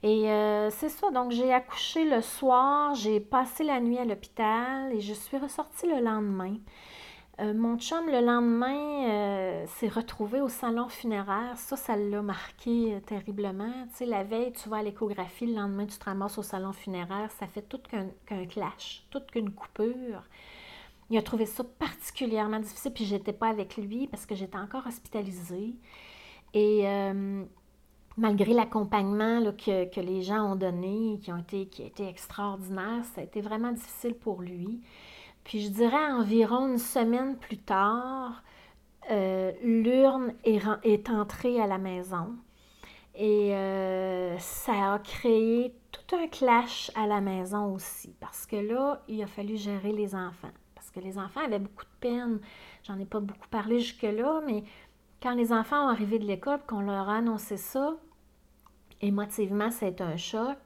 [0.02, 4.92] Et euh, c'est ça, donc j'ai accouché le soir, j'ai passé la nuit à l'hôpital
[4.92, 6.58] et je suis ressortie le lendemain.
[7.40, 11.54] Euh, mon chum, le lendemain, s'est retrouvé au salon funéraire.
[11.56, 13.72] Ça, ça l'a marqué terriblement.
[13.92, 16.74] Tu sais, la veille, tu vas à l'échographie, le lendemain, tu te ramasses au salon
[16.74, 17.32] funéraire.
[17.40, 20.24] Ça fait tout qu'un clash, toute qu'une coupure.
[21.14, 24.88] Il a trouvé ça particulièrement difficile, puis j'étais pas avec lui parce que j'étais encore
[24.88, 25.76] hospitalisée.
[26.56, 27.44] Et euh,
[28.18, 33.06] malgré l'accompagnement que, que, les gens ont donné, qui, ont été, qui a été extraordinaire,
[33.14, 34.82] ça a été vraiment difficile pour lui.
[35.44, 38.42] Puis je dirais environ une semaine plus tard,
[39.12, 42.34] euh, l'urne est, est, entrée à la maison.
[43.14, 49.04] Et euh, ça a créé tout un clash à la maison aussi, parce que là,
[49.08, 50.50] il a fallu gérer les enfants
[50.94, 52.40] que les enfants avaient beaucoup de peine.
[52.84, 54.64] J'en ai pas beaucoup parlé jusque-là, mais
[55.22, 57.96] quand les enfants ont arrivé de l'école, qu'on leur a annoncé ça,
[59.02, 60.58] émotivement, c'est un choc.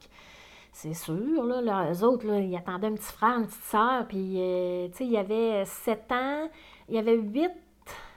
[0.74, 4.36] C'est sûr, là, les autres, là, ils attendaient un petit frère, une petite soeur, puis,
[4.38, 6.50] euh, tu sais, il y avait 7 ans,
[6.88, 7.50] il y avait 8,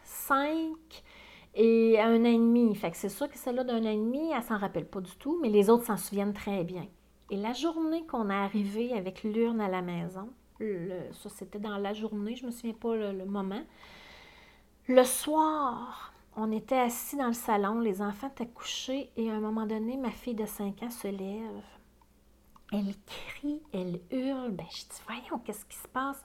[0.04, 0.76] 5
[1.54, 2.74] et un an et demi.
[2.74, 5.14] Fait que c'est sûr que celle-là d'un an et demi, elle s'en rappelle pas du
[5.16, 6.86] tout, mais les autres s'en souviennent très bien.
[7.30, 10.28] Et la journée qu'on est arrivé avec l'urne à la maison,
[11.12, 13.62] ça c'était dans la journée, je me souviens pas le moment,
[14.88, 19.40] le soir, on était assis dans le salon, les enfants étaient couchés et à un
[19.40, 21.62] moment donné, ma fille de 5 ans se lève.
[22.72, 24.52] Elle crie, elle hurle.
[24.52, 26.24] Ben, je dis, voyons, qu'est-ce qui se passe?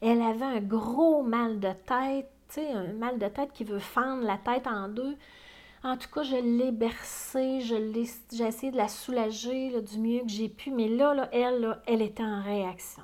[0.00, 4.36] Elle avait un gros mal de tête, un mal de tête qui veut fendre la
[4.36, 5.16] tête en deux.
[5.82, 10.20] En tout cas, je l'ai bercée, je l'ai, j'ai essayé de la soulager du mieux
[10.20, 13.02] que j'ai pu, mais là, là elle, elle était en réaction.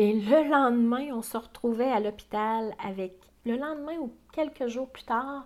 [0.00, 5.02] Et le lendemain, on se retrouvait à l'hôpital avec le lendemain ou quelques jours plus
[5.02, 5.44] tard,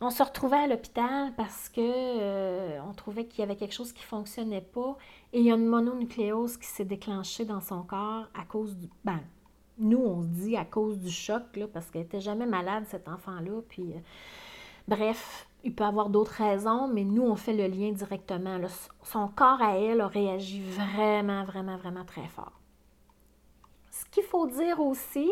[0.00, 3.92] on se retrouvait à l'hôpital parce que euh, on trouvait qu'il y avait quelque chose
[3.92, 4.96] qui ne fonctionnait pas
[5.34, 8.88] et il y a une mononucléose qui s'est déclenchée dans son corps à cause du.
[9.04, 9.20] Ben,
[9.76, 13.06] nous, on se dit à cause du choc, là, parce qu'elle n'était jamais malade, cet
[13.06, 13.60] enfant-là.
[13.68, 14.00] Puis, euh,
[14.88, 18.58] bref, il peut avoir d'autres raisons, mais nous, on fait le lien directement.
[19.02, 22.57] Son corps à elle a réagi vraiment, vraiment, vraiment très fort.
[24.08, 25.30] Ce qu'il faut dire aussi,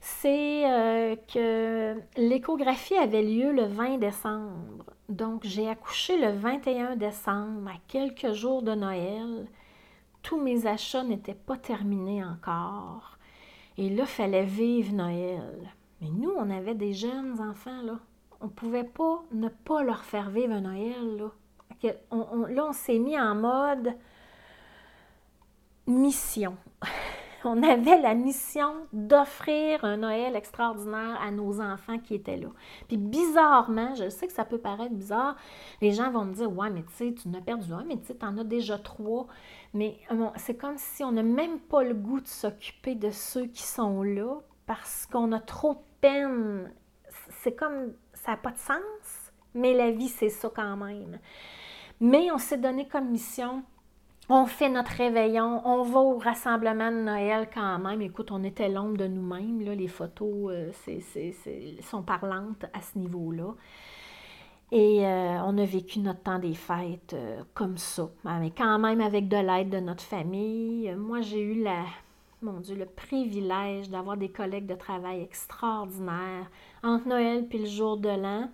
[0.00, 4.84] c'est euh, que l'échographie avait lieu le 20 décembre.
[5.08, 9.46] Donc, j'ai accouché le 21 décembre, à quelques jours de Noël.
[10.22, 13.16] Tous mes achats n'étaient pas terminés encore.
[13.78, 15.72] Et là, fallait vivre Noël.
[16.02, 17.98] Mais nous, on avait des jeunes enfants, là.
[18.42, 21.92] On ne pouvait pas ne pas leur faire vivre un Noël, là.
[22.12, 23.94] là, on s'est mis en mode
[25.86, 26.56] mission.
[27.46, 32.48] on avait la mission d'offrir un Noël extraordinaire à nos enfants qui étaient là.
[32.88, 35.36] Puis bizarrement, je sais que ça peut paraître bizarre,
[35.80, 38.06] les gens vont me dire Ouais, mais tu sais, tu n'as perdu un, mais tu
[38.06, 39.26] sais, tu en as déjà trois.
[39.72, 39.98] Mais
[40.36, 44.02] c'est comme si on n'a même pas le goût de s'occuper de ceux qui sont
[44.02, 46.72] là parce qu'on a trop de peine.
[47.42, 51.18] C'est comme ça n'a pas de sens, mais la vie, c'est ça quand même.
[52.00, 53.62] Mais on s'est donné comme mission
[54.28, 58.00] on fait notre réveillon, on va au rassemblement de Noël quand même.
[58.00, 59.60] Écoute, on était l'ombre de nous-mêmes.
[59.60, 60.72] Les photos euh,
[61.82, 63.54] sont parlantes à ce niveau-là.
[64.72, 69.00] Et euh, on a vécu notre temps des fêtes euh, comme ça, mais quand même
[69.00, 70.92] avec de l'aide de notre famille.
[70.96, 71.84] Moi, j'ai eu la,
[72.40, 76.50] mon Dieu, le privilège d'avoir des collègues de travail extraordinaires
[76.82, 78.48] entre Noël et le jour de l'an.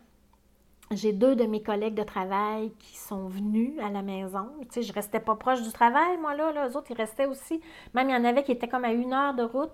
[0.92, 4.48] J'ai deux de mes collègues de travail qui sont venus à la maison.
[4.62, 6.66] Tu sais, je restais pas proche du travail, moi, là.
[6.66, 7.60] Les autres, ils restaient aussi.
[7.94, 9.70] Même, il y en avait qui étaient comme à une heure de route.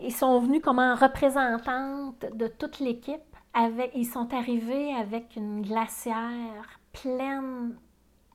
[0.00, 3.20] Ils sont venus comme en représentante de toute l'équipe.
[3.94, 7.76] Ils sont arrivés avec une glacière pleine,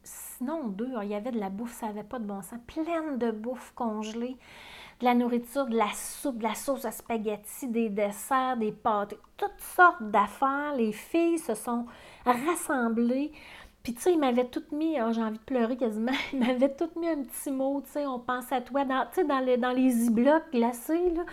[0.04, 3.18] sinon deux, il y avait de la bouffe, ça n'avait pas de bon sens, pleine
[3.18, 4.38] de bouffe congelée
[5.00, 9.16] de la nourriture, de la soupe, de la sauce à spaghetti, des desserts, des pâtes,
[9.38, 10.74] toutes sortes d'affaires.
[10.76, 11.86] Les filles se sont
[12.26, 13.32] rassemblées.
[13.82, 16.76] Puis, tu sais, ils m'avaient toutes mis, oh, j'ai envie de pleurer quasiment, ils m'avaient
[16.76, 21.10] toutes mis un petit mot, tu sais, on pense à toi, dans, les, ziblocs glacés,
[21.12, 21.24] là.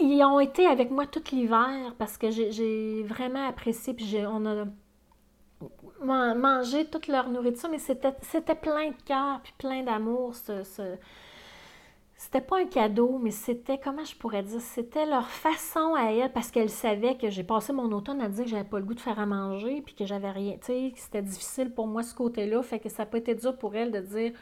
[0.00, 6.34] Ils ont été avec moi tout l'hiver parce que j'ai vraiment apprécié, puis on a
[6.34, 10.96] mangé toute leur nourriture, mais c'était plein de cœur, puis plein d'amour, ce,
[12.22, 16.32] c'était pas un cadeau, mais c'était, comment je pourrais dire, c'était leur façon à elle,
[16.32, 18.94] parce qu'elle savait que j'ai passé mon automne à dire que j'avais pas le goût
[18.94, 22.04] de faire à manger, puis que j'avais rien, tu sais, que c'était difficile pour moi
[22.04, 24.32] ce côté-là, fait que ça pas été dur pour elle de dire,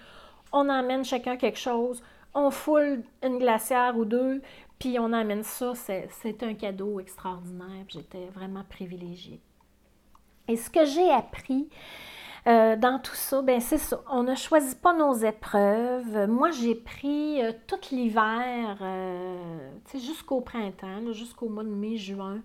[0.53, 2.03] on emmène chacun quelque chose,
[2.35, 4.43] on foule une glacière ou deux,
[4.79, 9.41] puis on emmène ça, c'est un cadeau extraordinaire, j'étais vraiment privilégiée.
[10.49, 11.71] Et ce que j'ai appris,
[12.47, 14.01] euh, dans tout ça, ben c'est ça.
[14.11, 16.27] On ne choisit pas nos épreuves.
[16.29, 22.41] Moi, j'ai pris euh, tout l'hiver, euh, jusqu'au printemps, jusqu'au mois de mai, juin.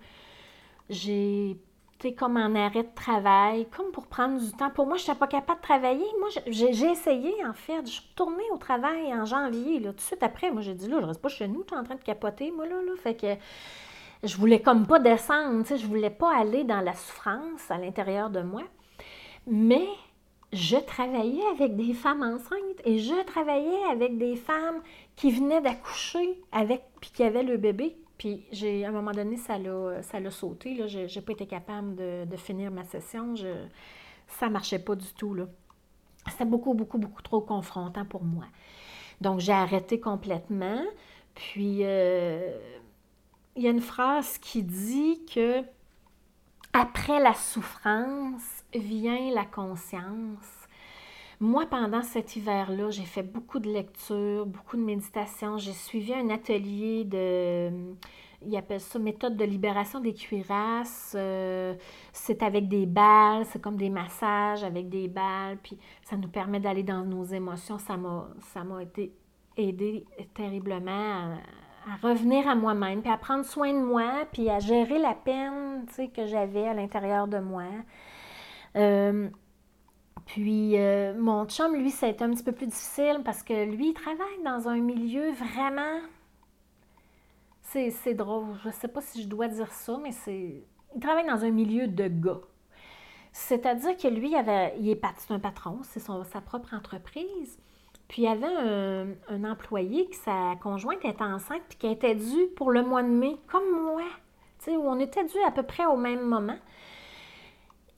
[0.90, 1.58] J'ai
[1.98, 4.70] été comme en arrêt de travail, comme pour prendre du temps.
[4.70, 6.06] Pour moi, je n'étais pas capable de travailler.
[6.20, 7.86] Moi, j'ai essayé, en fait.
[7.86, 9.80] Je suis retournée au travail en janvier.
[9.80, 11.74] Là, tout de suite après, moi, j'ai dit, là, je reste pas chez nous, tu
[11.74, 12.76] es en train de capoter, moi, là.
[12.76, 12.92] là.
[13.02, 13.28] Fait que
[14.24, 17.78] je voulais comme pas descendre, tu sais, je voulais pas aller dans la souffrance à
[17.78, 18.64] l'intérieur de moi.
[19.48, 19.88] Mais
[20.54, 24.82] je travaillais avec des femmes enceintes et je travaillais avec des femmes
[25.16, 27.98] qui venaient d'accoucher avec puis qui avaient le bébé.
[28.18, 30.88] Puis j'ai à un moment donné, ça l'a, sauté.
[30.88, 33.36] Je n'ai pas été capable de, finir ma session.
[33.36, 33.48] Je,
[34.28, 35.34] ça marchait pas du tout.
[35.34, 35.48] Là.
[36.30, 38.46] C'était beaucoup, beaucoup, beaucoup trop confrontant pour moi.
[39.22, 40.82] Donc j'ai arrêté complètement.
[41.34, 42.58] Puis euh,
[43.56, 45.64] il y a une phrase qui dit que
[46.74, 50.68] après la souffrance vient la conscience.
[51.40, 55.58] Moi, pendant cet hiver-là, j'ai fait beaucoup de lectures, beaucoup de méditation.
[55.58, 57.70] J'ai suivi un atelier de,
[58.48, 61.14] il appelle ça méthode de libération des cuirasses.
[61.18, 61.76] Euh,
[62.12, 66.60] c'est avec des balles, c'est comme des massages avec des balles, puis ça nous permet
[66.60, 67.78] d'aller dans nos émotions.
[67.78, 69.12] Ça m'a, ça m'a été
[69.58, 71.36] aidé terriblement
[71.88, 75.86] à, revenir à moi-même, puis à prendre soin de moi, puis à gérer la peine
[76.16, 77.66] que j'avais à l'intérieur de moi.
[78.76, 79.30] Euh,
[80.26, 83.66] puis euh, mon chum, lui, ça a été un petit peu plus difficile parce que
[83.66, 86.00] lui, il travaille dans un milieu vraiment.
[87.62, 88.46] C'est drôle.
[88.64, 90.64] Je ne sais pas si je dois dire ça, mais c'est.
[90.96, 92.40] Il travaille dans un milieu de gars.
[93.34, 97.58] C'est-à-dire que lui, il, avait, il est un patron, c'est sa propre entreprise.
[98.08, 102.48] Puis il y avait un, employé que sa conjointe était enceinte puis qui était due
[102.56, 104.04] pour le mois de mai, comme moi.
[104.60, 106.58] Tu sais, on était dû à peu près au même moment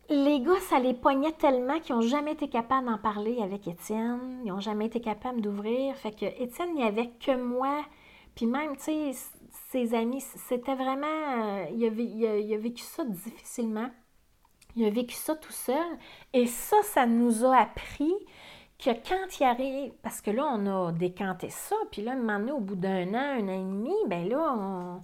[0.10, 4.42] les gars, ça les poignait tellement qu'ils n'ont jamais été capables d'en parler avec Étienne.
[4.46, 5.96] Ils n'ont jamais été capables d'ouvrir.
[5.96, 7.84] Fait que Étienne, il n'y avait que moi.
[8.36, 9.12] Puis même, tu sais,
[9.72, 11.08] ses amis, c'était vraiment.
[11.08, 13.90] Euh, il, a, vécu ça difficilement.
[14.76, 15.98] Il a vécu ça tout seul.
[16.34, 18.14] Et ça, ça nous a appris
[18.80, 22.58] que quand il arrive, parce que là, on a décanté ça, puis là, un moment
[22.58, 25.02] au bout d'un an, un an et demi, ben là, on,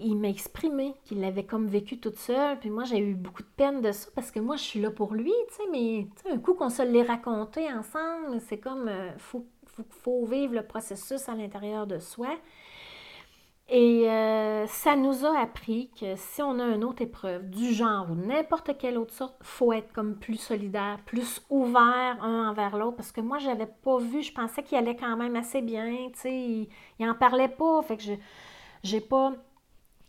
[0.00, 2.58] il m'a exprimé qu'il l'avait comme vécu toute seule.
[2.58, 4.90] Puis moi, j'ai eu beaucoup de peine de ça parce que moi, je suis là
[4.90, 9.10] pour lui, tu sais, mais un coup qu'on se l'ait raconté ensemble, c'est comme, euh,
[9.18, 9.46] faut,
[10.02, 12.28] faut, vivre le processus à l'intérieur de soi.
[13.70, 18.10] Et euh, ça nous a appris que si on a une autre épreuve du genre
[18.10, 22.96] ou n'importe quelle autre sorte, faut être comme plus solidaire, plus ouvert un envers l'autre.
[22.96, 26.18] Parce que moi, j'avais pas vu, je pensais qu'il allait quand même assez bien, tu
[26.18, 28.14] sais, il, il en parlait pas, fait que je
[28.82, 29.32] j'ai pas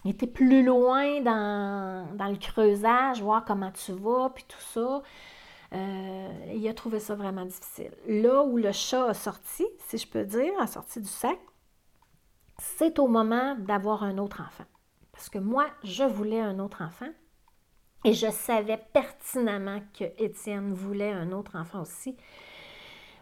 [0.05, 5.01] était plus loin dans, le creusage, voir comment tu vas, puis tout ça.
[5.71, 7.91] Euh, il a trouvé ça vraiment difficile.
[8.07, 11.38] Là où le chat a sorti, si je peux dire, a sorti du sac,
[12.57, 14.65] c'est au moment d'avoir un autre enfant.
[15.12, 17.09] Parce que moi, je voulais un autre enfant
[18.05, 22.15] et je savais pertinemment que Étienne voulait un autre enfant aussi.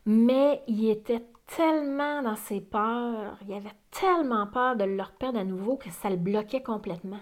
[0.06, 5.44] Mais il était tellement dans ses peurs, il avait tellement peur de leur perdre à
[5.44, 7.22] nouveau que ça le bloquait complètement.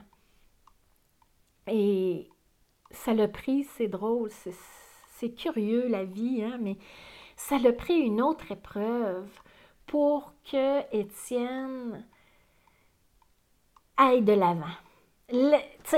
[1.67, 2.29] Et
[2.91, 4.29] ça l'a pris, c'est drôle,
[5.11, 6.77] c'est curieux la vie, hein, mais
[7.35, 9.29] ça l'a pris une autre épreuve
[9.85, 12.05] pour que Étienne
[13.97, 14.65] aille de l'avant.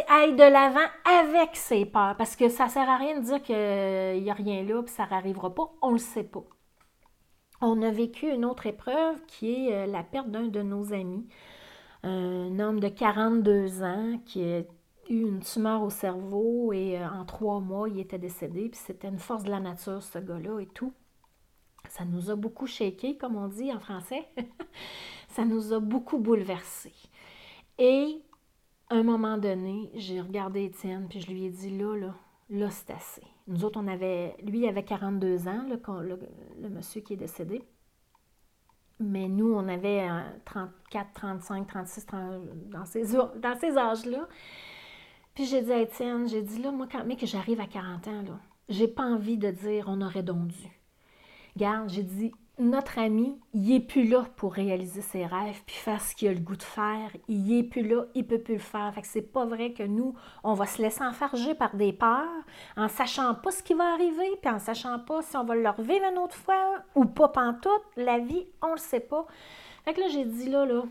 [0.10, 4.24] aille de l'avant avec ses peurs, parce que ça sert à rien de dire qu'il
[4.24, 6.44] n'y a rien là, puis ça n'arrivera pas, on ne le sait pas
[7.62, 11.28] on a vécu une autre épreuve qui est euh, la perte d'un de nos amis,
[12.04, 14.60] un homme de 42 ans qui a
[15.10, 18.70] eu une tumeur au cerveau et euh, en trois mois, il était décédé.
[18.70, 20.94] Puis c'était une force de la nature, ce gars-là et tout.
[21.90, 24.28] Ça nous a beaucoup shaké, comme on dit en français.
[25.30, 26.94] ça nous a beaucoup bouleversés.
[27.80, 28.22] Et
[28.90, 32.16] à un moment donné, j'ai regardé Étienne, puis je lui ai dit là, là,
[32.50, 33.24] là, c'est assez.
[33.48, 37.64] Nous autres, on avait, lui, il avait 42 ans, le, monsieur qui est décédé.
[39.00, 40.08] Mais nous, on avait
[40.46, 42.06] 34, 35, 36,
[42.72, 44.28] dans ces, dans ces âges-là.
[45.34, 48.08] Puis j'ai dit à Étienne, j'ai dit là, moi, quand mais que j'arrive à 40
[48.08, 50.68] ans, là, j'ai pas envie de dire on aurait donc dû.
[51.56, 56.02] Garde, j'ai dit, notre ami, il n'est plus là pour réaliser ses rêves puis faire
[56.02, 57.12] ce qu'il a le goût de faire.
[57.28, 58.92] Il n'est plus là, il ne peut plus le faire.
[58.96, 62.26] Fait que c'est pas vrai que nous, on va se laisser enfarger par des peurs
[62.76, 65.70] en sachant pas ce qui va arriver puis en sachant pas si on va le
[65.70, 67.84] revivre une autre fois ou pas pantoute.
[67.96, 69.28] La vie, on le sait pas.
[69.86, 70.84] Fait que là, j'ai dit là, là,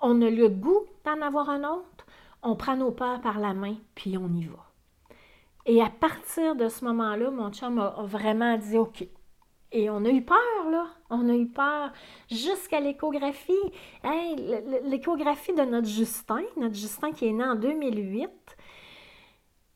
[0.00, 2.06] on a le goût d'en avoir un autre.
[2.42, 4.58] On prend nos peurs par la main puis on y va.
[5.68, 9.08] Et à partir de ce moment-là, mon chum a vraiment dit OK,
[9.72, 10.86] et on a eu peur, là.
[11.10, 11.92] On a eu peur
[12.30, 13.52] jusqu'à l'échographie.
[14.84, 18.30] l'échographie de notre Justin, notre Justin qui est né en 2008.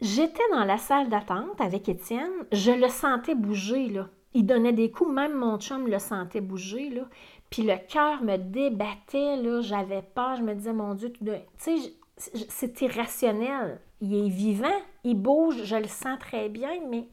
[0.01, 2.31] J'étais dans la salle d'attente avec Étienne.
[2.53, 4.09] Je le sentais bouger, là.
[4.33, 7.03] Il donnait des coups, même mon chum le sentait bouger, là.
[7.51, 9.61] Puis le cœur me débattait, là.
[9.61, 10.37] J'avais peur.
[10.37, 11.27] Je me disais, mon Dieu, tu
[11.59, 11.77] sais,
[12.17, 13.81] c'est irrationnel.
[14.01, 17.09] Il est vivant, il bouge, je le sens très bien, mais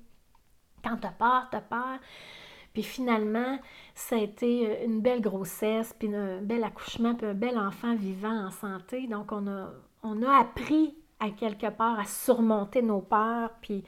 [0.84, 2.00] quand t'as peur, t'as peur.
[2.78, 3.58] Puis finalement,
[3.96, 7.96] ça a été euh, une belle grossesse, puis un bel accouchement, puis un bel enfant
[7.96, 9.08] vivant en santé.
[9.08, 13.84] Donc, on a, appris à quelque part à surmonter nos peurs, puis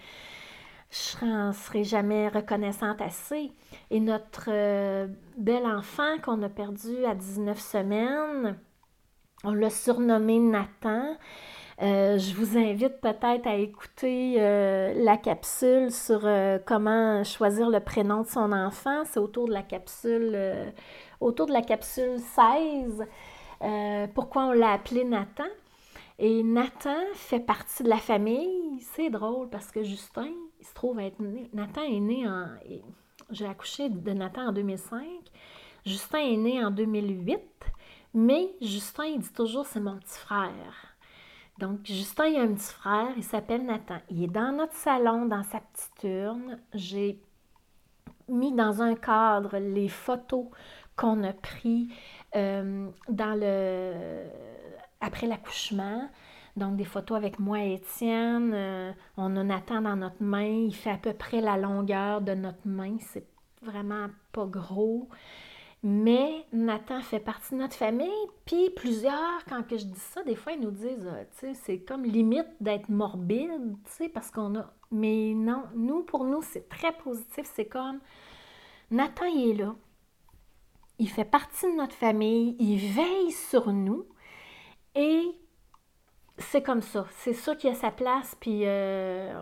[0.89, 3.51] je ne serai jamais reconnaissante assez.
[3.91, 5.05] Et notre euh,
[5.37, 8.57] bel enfant qu'on a perdu à 19 semaines,
[9.43, 11.15] on l'a surnommé Nathan.
[11.81, 17.79] Euh, je vous invite peut-être à écouter euh, la capsule sur euh, comment choisir le
[17.79, 19.03] prénom de son enfant.
[19.05, 20.37] C'est autour de la capsule,
[21.21, 23.05] autour de la capsule 16.
[24.13, 25.47] pourquoi on l'a appelé Nathan?
[26.21, 28.81] Et Nathan fait partie de la famille.
[28.81, 31.49] C'est drôle parce que Justin, il se trouve être né.
[31.53, 32.47] Nathan est né en.
[33.31, 35.01] J'ai accouché de Nathan en 2005.
[35.85, 37.39] Justin est né en 2008.
[38.13, 40.88] Mais Justin, il dit toujours c'est mon petit frère.
[41.59, 43.97] Donc, Justin, il a un petit frère, il s'appelle Nathan.
[44.09, 46.57] Il est dans notre salon, dans sa petite urne.
[46.73, 47.21] J'ai
[48.29, 50.45] mis dans un cadre les photos
[50.95, 51.89] qu'on a prises
[52.37, 52.87] euh,
[55.01, 56.09] après l'accouchement.
[56.55, 58.53] Donc, des photos avec moi et Étienne.
[58.53, 60.47] Euh, on a Nathan dans notre main.
[60.65, 62.95] Il fait à peu près la longueur de notre main.
[63.01, 63.27] C'est
[63.61, 65.09] vraiment pas gros.
[65.81, 68.09] Mais Nathan fait partie de notre famille,
[68.45, 71.53] puis plusieurs, quand que je dis ça, des fois, ils nous disent, euh, tu sais,
[71.53, 74.73] c'est comme limite d'être morbide, tu sais, parce qu'on a...
[74.91, 77.49] Mais non, nous, pour nous, c'est très positif.
[77.53, 77.99] C'est comme,
[78.91, 79.75] Nathan, il est là.
[80.97, 84.05] Il fait partie de notre famille, il veille sur nous,
[84.95, 85.31] et
[86.39, 87.05] c'est comme ça.
[87.17, 89.39] C'est sûr qu'il a sa place, puis euh,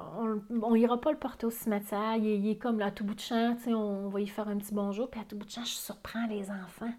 [0.62, 2.16] on n'ira pas le porter au cimetière.
[2.16, 4.74] Il, est comme là, à tout bout de champ, on va y faire un petit
[4.74, 6.94] bonjour, puis à tout bout de champ, je surprends les enfants,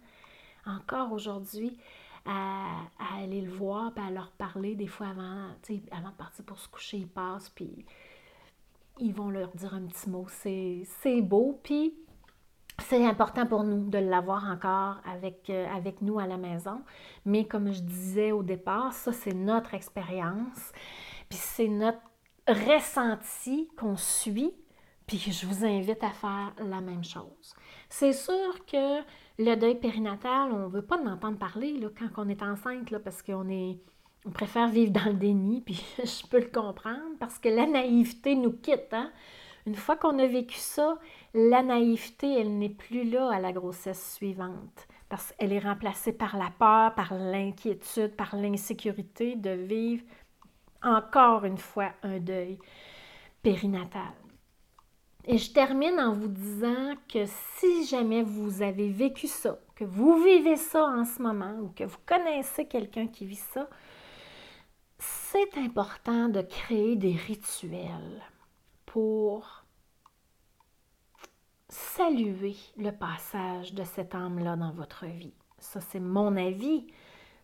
[0.66, 1.76] encore aujourd'hui,
[2.24, 2.82] à,
[3.16, 5.48] aller le voir, puis à leur parler des fois avant,
[5.90, 7.84] avant de partir pour se coucher, ils passent, puis
[9.00, 10.26] ils vont leur dire un petit mot.
[10.28, 11.94] C'est beau, puis
[12.80, 16.82] c'est important pour nous de l'avoir encore avec, euh, avec nous à la maison.
[17.24, 20.72] Mais comme je disais au départ, ça, c'est notre expérience.
[21.28, 22.00] Puis c'est notre
[22.46, 24.54] ressenti qu'on suit.
[25.06, 27.54] Puis je vous invite à faire la même chose.
[27.88, 29.00] C'est sûr que
[29.38, 32.90] le deuil périnatal, on ne veut pas en entendre parler là, quand on est enceinte,
[32.90, 33.78] là, parce qu'on est.
[34.26, 38.34] On préfère vivre dans le déni, puis je peux le comprendre, parce que la naïveté
[38.34, 38.92] nous quitte.
[38.92, 39.10] Hein?
[39.66, 40.98] Une fois qu'on a vécu ça,
[41.38, 46.36] la naïveté, elle n'est plus là à la grossesse suivante parce qu'elle est remplacée par
[46.36, 50.04] la peur, par l'inquiétude, par l'insécurité de vivre
[50.82, 52.58] encore une fois un deuil
[53.42, 54.12] périnatal.
[55.24, 60.22] Et je termine en vous disant que si jamais vous avez vécu ça, que vous
[60.22, 63.68] vivez ça en ce moment ou que vous connaissez quelqu'un qui vit ça,
[64.98, 68.22] c'est important de créer des rituels
[68.86, 69.57] pour
[71.68, 75.34] saluer le passage de cette âme-là dans votre vie.
[75.58, 76.86] Ça, c'est mon avis.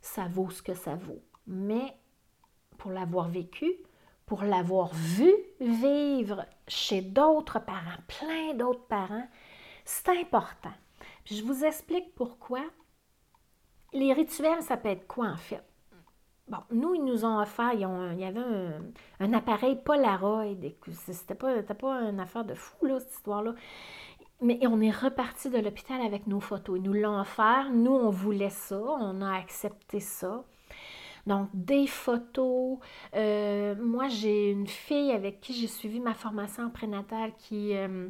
[0.01, 1.23] Ça vaut ce que ça vaut.
[1.47, 1.97] Mais
[2.79, 3.73] pour l'avoir vécu,
[4.27, 9.29] pour l'avoir vu vivre chez d'autres parents, plein d'autres parents,
[9.85, 10.73] c'est important.
[11.27, 12.63] je vous explique pourquoi.
[13.93, 15.63] Les rituels, ça peut être quoi en fait?
[16.49, 18.41] Bon, nous, ils nous ont offert, il y avait
[19.21, 20.45] un, appareil Polaroid.
[20.93, 23.55] C'était pas, pas une affaire de fou, là, cette histoire-là.
[24.45, 26.79] Mais on est reparti de l'hôpital avec nos photos.
[26.79, 27.71] Ils nous l'ont offert.
[27.73, 28.79] Nous, on voulait ça.
[28.79, 30.45] On a accepté ça.
[31.27, 32.77] Donc, des photos.
[33.17, 38.09] Euh, moi, j'ai une fille avec qui j'ai suivi ma formation prénatale qui euh,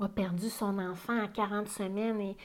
[0.00, 2.36] a perdu son enfant à 40 semaines et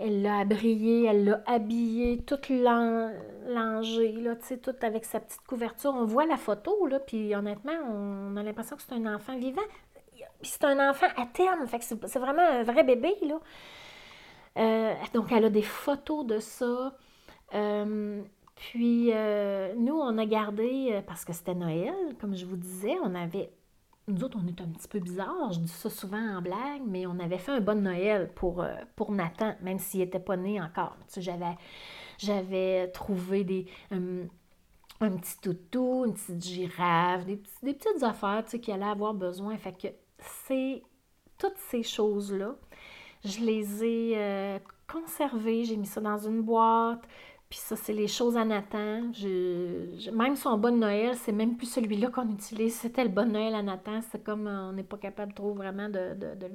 [0.00, 5.94] elle l'a abrié, elle l'a habillé, toute langée, là, toute avec sa petite couverture.
[5.94, 9.62] On voit la photo, là, puis honnêtement, on a l'impression que c'est un enfant vivant.
[10.40, 13.40] Puis c'est un enfant à terme, fait que c'est vraiment un vrai bébé, là.
[14.58, 16.96] Euh, donc, elle a des photos de ça.
[17.54, 18.22] Euh,
[18.54, 23.14] puis, euh, nous, on a gardé, parce que c'était Noël, comme je vous disais, on
[23.14, 23.50] avait
[24.08, 27.06] nous autres, on est un petit peu bizarre, je dis ça souvent en blague, mais
[27.06, 30.60] on avait fait un bon Noël pour, euh, pour Nathan, même s'il n'était pas né
[30.60, 30.96] encore.
[31.08, 31.32] Tu sais,
[32.18, 38.60] j'avais, trouvé des, un petit toutou, une petite girafe, des, des petites affaires tu sais,
[38.60, 39.56] qu'il allait avoir besoin.
[39.56, 40.82] Fait que c'est
[41.38, 42.56] toutes ces choses-là,
[43.24, 44.58] je les ai euh,
[44.88, 47.02] conservées, j'ai mis ça dans une boîte.
[47.48, 49.12] Puis ça, c'est les choses à Nathan.
[49.12, 52.74] Je, même son bon Noël, c'est même plus celui-là qu'on utilise.
[52.74, 54.00] C'était le bon Noël à Nathan.
[54.10, 56.46] C'est comme euh, on n'est pas capable trop vraiment de, de,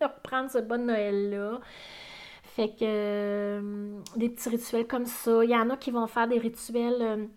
[0.00, 1.60] reprendre ce bon Noël-là.
[2.42, 5.44] Fait que euh, des petits rituels comme ça.
[5.44, 7.28] Il y en a qui vont faire des rituels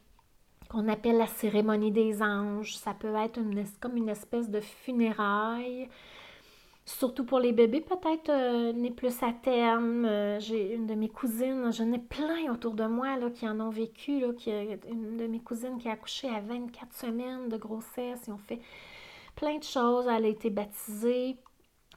[0.72, 2.76] qu'on appelle la cérémonie des anges.
[2.76, 3.40] Ça peut être
[3.80, 5.90] comme une espèce de funérailles
[6.86, 10.06] surtout pour les bébés, peut-être euh, n'est plus à terme.
[10.06, 13.60] Euh, j'ai une de mes cousines, j'en ai plein autour de moi là, qui en
[13.60, 14.20] ont vécu.
[14.20, 18.24] Là, qui une de mes cousines qui a accouché à 24 semaines de grossesse.
[18.28, 18.60] Ils ont fait
[19.36, 20.08] plein de choses.
[20.08, 21.38] Elle a été baptisée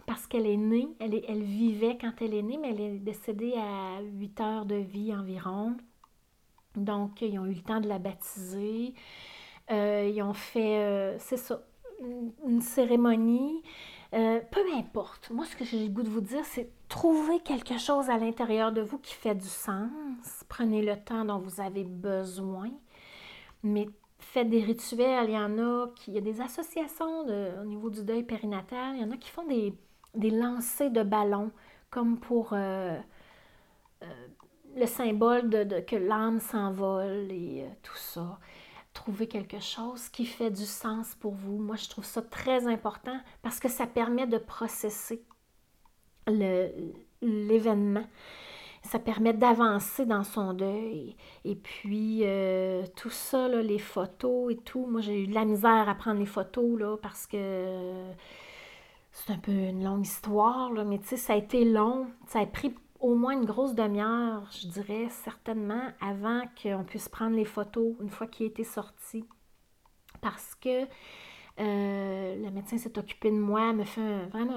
[0.07, 0.89] parce qu'elle est née.
[1.01, 4.77] Elle, elle vivait quand elle est née, mais elle est décédée à 8 heures de
[4.77, 5.77] vie environ.
[6.77, 8.95] Donc, ils ont eu le temps de la baptiser.
[9.70, 11.62] Euh, ils ont fait, c'est ça,
[12.47, 13.62] une cérémonie.
[14.12, 15.31] peu importe.
[15.31, 18.72] Moi, ce que j'ai le goût de vous dire, c'est trouver quelque chose à l'intérieur
[18.72, 19.91] de vous qui fait du sens.
[20.49, 22.70] Prenez le temps dont vous avez besoin.
[23.62, 25.29] Mais faites des rituels.
[25.29, 26.11] Il y en a qui.
[26.11, 27.27] Il y a des associations
[27.61, 28.97] au niveau du deuil périnatal.
[28.97, 29.75] Il y en a qui font des,
[30.14, 31.51] des lancers de ballons
[31.91, 32.99] comme pour euh, euh,
[34.77, 38.39] le symbole de, que l'âme s'envole et euh, tout ça.
[38.93, 41.59] Trouver quelque chose qui fait du sens pour vous.
[41.59, 45.25] Moi, je trouve ça très important parce que ça permet de processer
[46.29, 48.07] l'événement.
[48.83, 51.16] Ça permet d'avancer dans son deuil.
[51.45, 52.22] Et puis,
[52.95, 54.87] tout ça, les photos et tout.
[54.87, 58.12] Moi, j'ai eu de la misère à prendre les photos là, parce que
[59.11, 62.07] c'est un peu une longue histoire, là, mais tu sais, ça a été long.
[62.27, 67.36] Ça a pris au moins une grosse demi-heure, je dirais, certainement, avant qu'on puisse prendre
[67.36, 69.26] les photos une fois qu'il était sorti.
[70.22, 70.84] Parce que
[71.61, 74.57] euh, le médecin s'est occupé de moi, me fait vraiment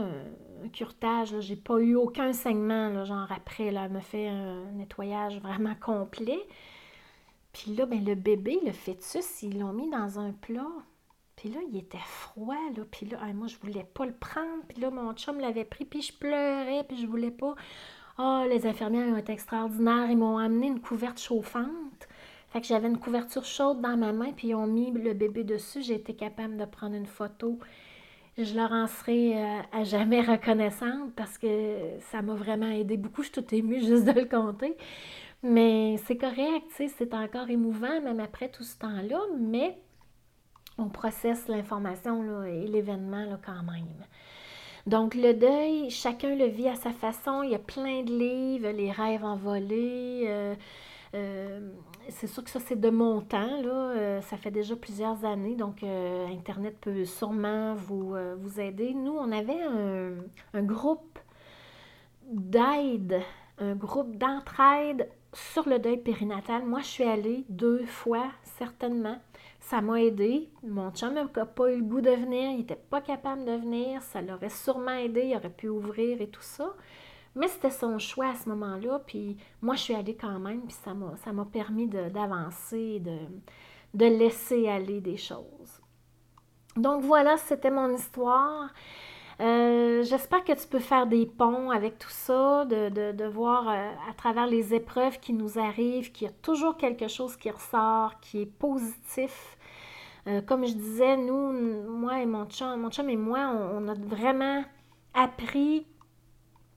[0.64, 1.38] un, curtage.
[1.42, 5.76] J'ai pas eu aucun saignement, là, genre après, là, elle me fait un nettoyage vraiment
[5.76, 6.40] complet.
[7.52, 10.72] Puis là, ben, le bébé, le fœtus, ils l'ont mis dans un plat.
[11.36, 12.84] Puis là, il était froid, là.
[12.90, 14.64] Puis là, moi, je voulais pas le prendre.
[14.70, 17.56] Puis là, mon chum l'avait pris, puis je pleurais, puis je voulais pas.
[18.20, 20.10] Oh, les infirmières ont été extraordinaires.
[20.10, 22.08] Ils m'ont amené une couverte chauffante.
[22.50, 25.44] Fait que j'avais une couverture chaude dans ma main, puis ils ont mis le bébé
[25.44, 25.84] dessus.
[25.84, 27.60] J'ai été capable de prendre une photo.
[28.38, 31.78] Je leur en serai euh, à jamais reconnaissante parce que
[32.12, 33.22] ça m'a vraiment aidé beaucoup.
[33.22, 34.76] Je suis toute émue juste de le compter.
[35.44, 39.20] Mais c'est correct, c'est encore émouvant, même après tout ce temps-là.
[39.40, 39.78] Mais
[40.80, 44.06] on processe l'information et l'événement quand même.
[44.88, 47.44] Donc, le deuil, chacun le vit à sa façon.
[47.44, 50.24] Il y a plein de livres, les rêves envolés.
[50.28, 50.56] Euh,
[51.14, 51.60] euh,
[52.08, 53.62] c'est sûr que ça, c'est de mon temps.
[53.62, 53.74] Là.
[53.74, 58.94] Euh, ça fait déjà plusieurs années, donc Internet peut sûrement vous, vous aider.
[58.94, 60.14] Nous, on avait un,
[60.54, 61.20] un groupe
[62.32, 63.20] d'aide,
[63.60, 66.64] un groupe d'entraide sur le deuil périnatal.
[66.64, 68.28] Moi, je suis allée deux fois,
[68.58, 69.18] certainement.
[69.70, 70.50] Ça m'a aidé.
[70.64, 74.02] Mon chum n'a pas eu le goût de venir, il n'était pas capable de venir.
[74.02, 76.74] Ça l'aurait sûrement aidé, il aurait pu ouvrir et tout ça.
[77.36, 79.02] Mais c'était son choix à ce moment-là.
[79.06, 83.18] Puis moi, je suis allée quand même, puis ça m'a, permis d'avancer, de,
[83.94, 85.82] de laisser aller des choses.
[86.78, 88.70] Donc voilà, c'était mon histoire.
[89.40, 94.14] Euh, j'espère que tu peux faire des ponts avec tout ça, de, voir euh, à
[94.14, 98.42] travers les épreuves qui nous arrivent qu'il y a toujours quelque chose qui ressort, qui
[98.42, 99.57] est positif.
[100.28, 101.52] Euh, comme je disais, nous,
[101.90, 104.64] moi et mon chum, mon chum et moi, on, a vraiment
[105.14, 105.88] appris.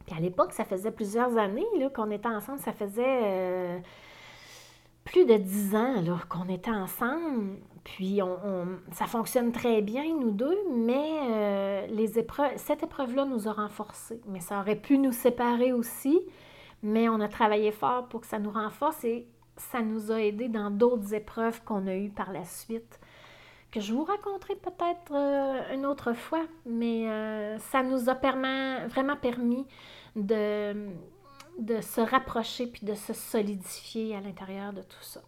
[0.07, 2.61] Puis à l'époque, ça faisait plusieurs années qu'on était ensemble.
[2.61, 3.82] Ça faisait
[5.05, 5.94] plus de dix ans
[6.28, 7.59] qu'on était ensemble.
[7.84, 8.38] Puis on,
[8.92, 14.20] ça fonctionne très bien, nous deux, mais euh, les épreuves, cette épreuve-là nous a renforcés.
[14.28, 16.20] Mais ça aurait pu nous séparer aussi,
[16.82, 19.26] mais on a travaillé fort pour que ça nous renforce et
[19.57, 23.01] ça nous a aidés dans d'autres épreuves qu'on a eues par la suite,
[23.70, 29.16] que je vous raconterai peut-être euh, une autre fois, mais euh, ça nous a vraiment
[29.16, 29.66] permis
[30.16, 30.88] de,
[31.58, 35.20] de se rapprocher puis de se solidifier à l'intérieur de tout ça.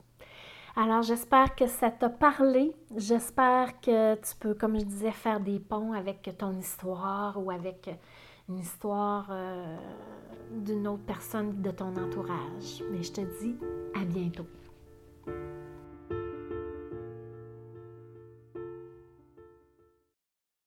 [0.74, 2.74] Alors, j'espère que ça t'a parlé.
[2.97, 7.90] J'espère que tu peux, comme je disais, faire des ponts avec ton histoire ou avec
[8.49, 9.76] une histoire euh,
[10.51, 12.82] d'une autre personne de ton entourage.
[12.90, 13.57] Mais je te dis
[13.95, 14.47] à bientôt.